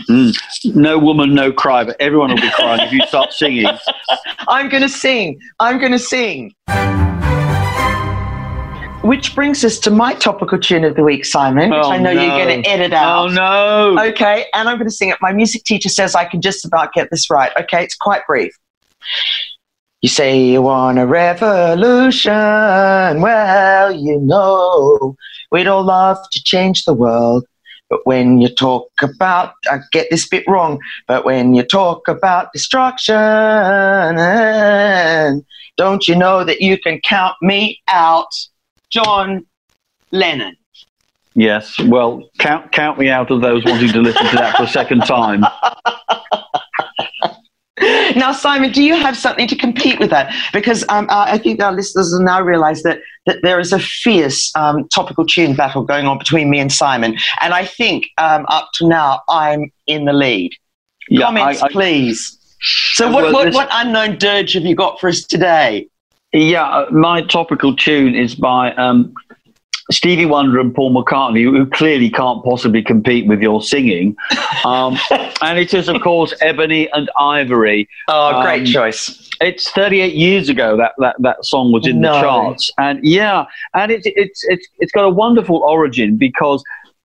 Mm. 0.08 0.36
No 0.74 0.98
woman, 0.98 1.34
no 1.34 1.52
cry, 1.52 1.84
but 1.84 1.96
everyone 2.00 2.30
will 2.30 2.40
be 2.40 2.50
crying 2.50 2.80
if 2.80 2.92
you 2.92 3.00
start 3.06 3.32
singing. 3.32 3.66
I'm 4.48 4.68
going 4.68 4.82
to 4.82 4.88
sing. 4.88 5.38
I'm 5.58 5.78
going 5.78 5.92
to 5.92 5.98
sing. 5.98 6.52
Which 9.02 9.34
brings 9.34 9.64
us 9.64 9.78
to 9.80 9.90
my 9.90 10.12
topical 10.14 10.58
tune 10.58 10.84
of 10.84 10.94
the 10.94 11.02
week, 11.02 11.24
Simon, 11.24 11.70
which 11.70 11.80
oh, 11.82 11.90
I 11.90 11.96
know 11.96 12.12
no. 12.12 12.20
you're 12.20 12.44
going 12.44 12.62
to 12.62 12.68
edit 12.68 12.92
oh, 12.92 12.96
out. 12.96 13.30
Oh, 13.30 13.94
no. 13.94 14.04
Okay, 14.10 14.44
and 14.52 14.68
I'm 14.68 14.76
going 14.76 14.88
to 14.88 14.94
sing 14.94 15.08
it. 15.08 15.16
My 15.22 15.32
music 15.32 15.64
teacher 15.64 15.88
says 15.88 16.14
I 16.14 16.26
can 16.26 16.42
just 16.42 16.66
about 16.66 16.92
get 16.92 17.08
this 17.10 17.30
right. 17.30 17.50
Okay, 17.58 17.82
it's 17.82 17.96
quite 17.96 18.26
brief. 18.26 18.54
You 20.02 20.10
say 20.10 20.38
you 20.38 20.60
want 20.60 20.98
a 20.98 21.06
revolution. 21.06 22.30
Well, 22.30 23.92
you 23.92 24.20
know, 24.20 25.16
we'd 25.50 25.66
all 25.66 25.82
love 25.82 26.18
to 26.32 26.42
change 26.42 26.84
the 26.84 26.92
world. 26.92 27.46
But 27.88 28.06
when 28.06 28.40
you 28.40 28.48
talk 28.48 28.90
about, 29.02 29.54
I 29.70 29.80
get 29.92 30.08
this 30.10 30.28
bit 30.28 30.44
wrong, 30.46 30.78
but 31.08 31.24
when 31.24 31.54
you 31.54 31.62
talk 31.62 32.06
about 32.06 32.52
destruction, 32.52 33.16
don't 35.76 36.06
you 36.06 36.14
know 36.14 36.44
that 36.44 36.60
you 36.60 36.78
can 36.78 37.00
count 37.00 37.36
me 37.40 37.80
out? 37.88 38.28
John 38.90 39.46
Lennon. 40.10 40.56
Yes, 41.34 41.78
well, 41.80 42.28
count 42.38 42.72
count 42.72 42.98
me 42.98 43.08
out 43.08 43.30
of 43.30 43.40
those 43.40 43.64
wanting 43.64 43.92
to 43.92 44.00
listen 44.00 44.26
to 44.26 44.36
that 44.36 44.56
for 44.56 44.64
a 44.64 44.68
second 44.68 45.00
time. 45.00 45.44
now, 48.16 48.32
Simon, 48.32 48.72
do 48.72 48.82
you 48.82 48.96
have 48.96 49.16
something 49.16 49.46
to 49.48 49.56
compete 49.56 49.98
with 50.00 50.10
that? 50.10 50.34
Because 50.52 50.84
um, 50.88 51.06
I 51.08 51.38
think 51.38 51.62
our 51.62 51.72
listeners 51.72 52.10
will 52.12 52.24
now 52.24 52.42
realize 52.42 52.82
that, 52.82 53.00
that 53.26 53.42
there 53.42 53.60
is 53.60 53.72
a 53.72 53.78
fierce 53.78 54.54
um, 54.56 54.88
topical 54.88 55.24
tune 55.24 55.54
battle 55.54 55.84
going 55.84 56.06
on 56.06 56.18
between 56.18 56.50
me 56.50 56.58
and 56.58 56.72
Simon. 56.72 57.16
And 57.40 57.54
I 57.54 57.64
think 57.64 58.06
um, 58.18 58.44
up 58.48 58.68
to 58.74 58.88
now, 58.88 59.20
I'm 59.28 59.70
in 59.86 60.04
the 60.06 60.12
lead. 60.12 60.52
Yeah, 61.08 61.26
Comments, 61.26 61.62
I, 61.62 61.66
I, 61.66 61.68
please. 61.70 62.38
So, 62.60 63.10
what, 63.10 63.24
well, 63.24 63.32
what, 63.32 63.54
what 63.54 63.68
unknown 63.70 64.18
dirge 64.18 64.52
have 64.54 64.64
you 64.64 64.74
got 64.74 65.00
for 65.00 65.08
us 65.08 65.24
today? 65.24 65.88
Yeah, 66.32 66.86
my 66.90 67.22
topical 67.22 67.74
tune 67.74 68.14
is 68.14 68.36
by 68.36 68.72
um, 68.74 69.12
Stevie 69.90 70.26
Wonder 70.26 70.60
and 70.60 70.72
Paul 70.72 70.94
McCartney, 70.94 71.42
who 71.42 71.66
clearly 71.66 72.08
can't 72.08 72.44
possibly 72.44 72.82
compete 72.82 73.26
with 73.26 73.40
your 73.40 73.60
singing. 73.60 74.16
Um, 74.64 74.96
and 75.42 75.58
it 75.58 75.74
is, 75.74 75.88
of 75.88 76.00
course, 76.00 76.32
Ebony 76.40 76.88
and 76.92 77.10
Ivory. 77.18 77.88
Oh, 78.06 78.42
great 78.42 78.60
um, 78.60 78.66
choice. 78.66 79.28
It's 79.40 79.70
38 79.70 80.14
years 80.14 80.48
ago 80.48 80.76
that 80.76 80.92
that, 80.98 81.16
that 81.20 81.44
song 81.44 81.72
was 81.72 81.86
in 81.86 82.00
no. 82.00 82.14
the 82.14 82.20
charts. 82.20 82.70
And 82.78 83.04
yeah, 83.04 83.46
and 83.74 83.90
it's, 83.90 84.06
it's, 84.06 84.44
it's, 84.44 84.68
it's 84.78 84.92
got 84.92 85.04
a 85.04 85.10
wonderful 85.10 85.56
origin 85.56 86.16
because 86.16 86.62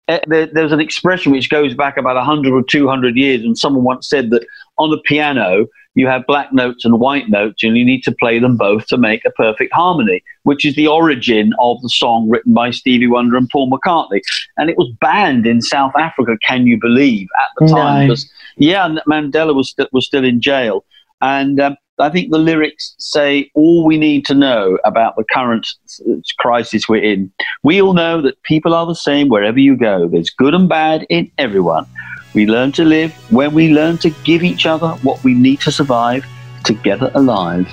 eh, 0.07 0.19
there's 0.27 0.71
an 0.71 0.79
expression 0.79 1.33
which 1.33 1.49
goes 1.49 1.73
back 1.73 1.97
about 1.97 2.15
100 2.15 2.53
or 2.53 2.63
200 2.63 3.17
years, 3.17 3.41
and 3.43 3.57
someone 3.57 3.83
once 3.83 4.07
said 4.07 4.29
that 4.29 4.45
on 4.77 4.91
the 4.91 4.99
piano, 4.99 5.65
you 5.99 6.07
have 6.07 6.25
black 6.25 6.53
notes 6.53 6.85
and 6.85 6.97
white 6.97 7.27
notes, 7.27 7.61
and 7.61 7.77
you 7.77 7.83
need 7.83 8.03
to 8.03 8.13
play 8.13 8.39
them 8.39 8.55
both 8.55 8.87
to 8.87 8.97
make 8.97 9.25
a 9.25 9.31
perfect 9.31 9.73
harmony, 9.73 10.23
which 10.43 10.63
is 10.65 10.73
the 10.75 10.87
origin 10.87 11.51
of 11.59 11.81
the 11.81 11.89
song 11.89 12.29
written 12.29 12.53
by 12.53 12.71
Stevie 12.71 13.07
Wonder 13.07 13.35
and 13.35 13.49
Paul 13.49 13.69
McCartney. 13.69 14.21
And 14.57 14.69
it 14.69 14.77
was 14.77 14.89
banned 15.01 15.45
in 15.45 15.61
South 15.61 15.91
Africa, 15.97 16.37
can 16.41 16.65
you 16.65 16.79
believe, 16.79 17.27
at 17.41 17.47
the 17.57 17.67
time? 17.67 18.07
No. 18.07 18.15
Yeah, 18.55 18.95
Mandela 19.07 19.53
was, 19.53 19.71
st- 19.71 19.91
was 19.91 20.05
still 20.05 20.23
in 20.23 20.39
jail. 20.39 20.85
And 21.21 21.59
um, 21.59 21.75
I 21.99 22.09
think 22.09 22.31
the 22.31 22.37
lyrics 22.37 22.95
say 22.97 23.51
all 23.53 23.85
we 23.85 23.97
need 23.97 24.25
to 24.27 24.33
know 24.33 24.79
about 24.85 25.17
the 25.17 25.25
current 25.33 25.67
crisis 26.37 26.87
we're 26.87 27.03
in. 27.03 27.29
We 27.61 27.81
all 27.81 27.93
know 27.93 28.21
that 28.21 28.41
people 28.43 28.73
are 28.73 28.85
the 28.85 28.95
same 28.95 29.27
wherever 29.27 29.59
you 29.59 29.75
go. 29.75 30.07
There's 30.07 30.29
good 30.29 30.53
and 30.53 30.69
bad 30.69 31.05
in 31.09 31.29
everyone. 31.37 31.85
We 32.33 32.45
learn 32.45 32.71
to 32.73 32.83
live 32.83 33.13
when 33.31 33.53
we 33.53 33.73
learn 33.73 33.97
to 33.99 34.09
give 34.23 34.43
each 34.43 34.65
other 34.65 34.89
what 35.01 35.23
we 35.23 35.33
need 35.33 35.61
to 35.61 35.71
survive 35.71 36.25
together 36.63 37.11
alive. 37.15 37.67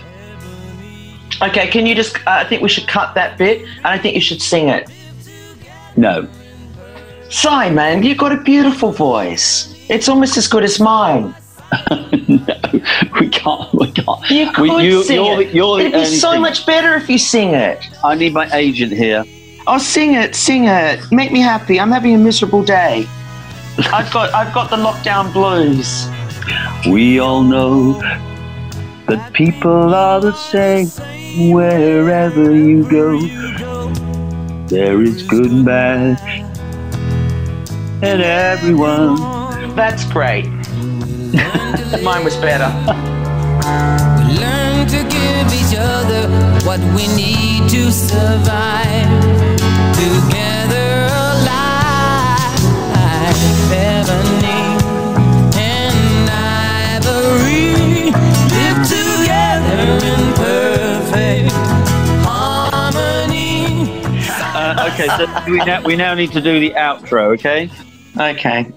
Okay, 1.43 1.69
can 1.69 1.85
you 1.85 1.95
just? 1.95 2.17
Uh, 2.27 2.43
I 2.43 2.45
think 2.45 2.63
we 2.63 2.69
should 2.69 2.89
cut 2.89 3.15
that 3.15 3.37
bit, 3.37 3.63
and 3.63 3.87
I 3.87 3.99
think 3.99 4.15
you 4.15 4.21
should 4.21 4.41
sing 4.41 4.69
it. 4.69 4.91
No. 5.97 6.29
Simon, 7.29 8.03
you've 8.03 8.19
got 8.19 8.33
a 8.33 8.41
beautiful 8.43 8.93
voice. 8.93 9.75
It's 9.89 10.09
almost 10.09 10.37
as 10.37 10.49
good 10.49 10.65
as 10.65 10.81
mine. 10.81 11.35
no, 12.29 12.57
we 13.21 13.29
can't. 13.29 13.75
We 13.75 13.93
can't. 13.93 14.31
You 14.31 14.53
could 14.53 14.63
we, 14.63 14.87
you, 14.87 15.03
sing 15.05 15.17
you're, 15.17 15.43
it. 15.43 15.55
You're 15.55 15.81
It'd 15.81 15.93
be 15.93 16.05
so 16.07 16.39
much 16.41 16.65
better 16.65 16.95
if 16.95 17.11
you 17.11 17.19
sing 17.19 17.55
it. 17.55 17.85
I 18.05 18.15
need 18.15 18.33
my 18.33 18.49
agent 18.53 18.93
here. 18.93 19.25
Oh, 19.67 19.79
sing 19.79 20.15
it, 20.15 20.35
sing 20.35 20.65
it. 20.67 21.01
Make 21.11 21.33
me 21.33 21.41
happy. 21.41 21.81
I'm 21.81 21.91
having 21.91 22.15
a 22.15 22.19
miserable 22.19 22.63
day. 22.63 23.07
I've 23.79 24.11
got 24.13 24.33
I've 24.33 24.55
got 24.55 24.71
the 24.71 24.77
lockdown 24.77 25.33
blues. 25.33 26.09
We 26.91 27.19
all 27.19 27.43
know 27.43 28.01
that 29.07 29.33
people 29.35 29.95
are 29.95 30.21
the 30.21 30.33
same 30.33 30.89
wherever 31.53 32.55
you 32.55 32.89
go. 32.89 33.21
There 34.67 35.03
is 35.03 35.23
good 35.23 35.51
and 35.51 35.65
bad 35.65 36.19
and 38.03 38.23
everyone. 38.23 39.17
That's 39.77 40.05
great. 40.05 40.47
Mine 42.03 42.25
was 42.25 42.37
better. 42.37 42.73
We 44.19 44.39
learn 44.39 44.87
to 44.89 45.03
give 45.03 45.53
each 45.53 45.77
other 45.79 46.29
what 46.65 46.81
we 46.95 47.07
need 47.15 47.69
to 47.71 47.91
survive 47.93 49.56
okay, 65.01 65.09
so 65.17 65.45
we 65.51 65.59
now, 65.59 65.83
we 65.83 65.97
now 65.97 66.15
need 66.15 66.33
to 66.33 66.41
do 66.41 66.59
the 66.61 66.71
outro, 66.73 67.35
okay? 67.35 67.71
Okay. 68.19 68.73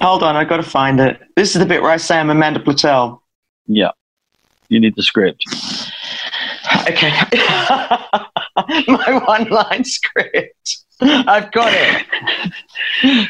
Hold 0.00 0.22
on, 0.22 0.36
I've 0.36 0.48
got 0.48 0.58
to 0.58 0.62
find 0.62 1.00
it. 1.00 1.20
This 1.36 1.54
is 1.54 1.60
the 1.60 1.66
bit 1.66 1.82
where 1.82 1.90
I 1.90 1.96
say 1.96 2.18
I'm 2.18 2.30
Amanda 2.30 2.60
Platell. 2.60 3.20
Yeah. 3.66 3.90
You 4.68 4.80
need 4.80 4.94
the 4.96 5.02
script. 5.02 5.44
Okay. 6.88 7.10
My 8.86 9.22
one 9.26 9.48
line 9.48 9.84
script. 9.84 10.78
I've 11.00 11.50
got 11.52 11.72
it. 11.72 13.28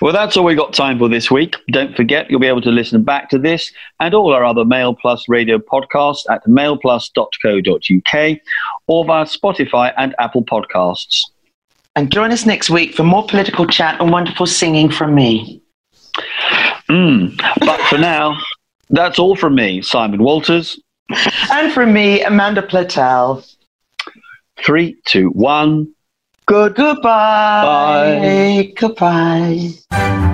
Well, 0.00 0.12
that's 0.12 0.36
all 0.36 0.44
we 0.44 0.54
got 0.54 0.72
time 0.72 0.98
for 0.98 1.08
this 1.08 1.30
week. 1.30 1.56
Don't 1.70 1.96
forget, 1.96 2.30
you'll 2.30 2.40
be 2.40 2.46
able 2.46 2.62
to 2.62 2.70
listen 2.70 3.02
back 3.02 3.28
to 3.30 3.38
this 3.38 3.72
and 4.00 4.14
all 4.14 4.32
our 4.32 4.44
other 4.44 4.64
Mail 4.64 4.94
Plus 4.94 5.28
radio 5.28 5.58
podcasts 5.58 6.22
at 6.30 6.44
mailplus.co.uk 6.46 8.38
or 8.86 9.04
via 9.04 9.24
Spotify 9.24 9.92
and 9.96 10.14
Apple 10.18 10.44
Podcasts. 10.44 11.22
And 11.94 12.10
join 12.10 12.32
us 12.32 12.46
next 12.46 12.70
week 12.70 12.94
for 12.94 13.02
more 13.02 13.26
political 13.26 13.66
chat 13.66 14.00
and 14.00 14.10
wonderful 14.10 14.46
singing 14.46 14.90
from 14.90 15.14
me. 15.14 15.62
Mm, 16.88 17.36
but 17.60 17.80
for 17.82 17.98
now, 17.98 18.38
that's 18.90 19.18
all 19.18 19.36
from 19.36 19.54
me, 19.54 19.82
Simon 19.82 20.22
Walters. 20.22 20.80
And 21.50 21.72
from 21.72 21.92
me, 21.92 22.22
Amanda 22.22 22.62
Platell. 22.62 23.46
Three, 24.64 24.96
two, 25.04 25.28
one. 25.30 25.92
Good 26.46 26.74
goodbye. 26.74 28.72
Bye. 28.72 28.72
Goodbye. 28.76 30.28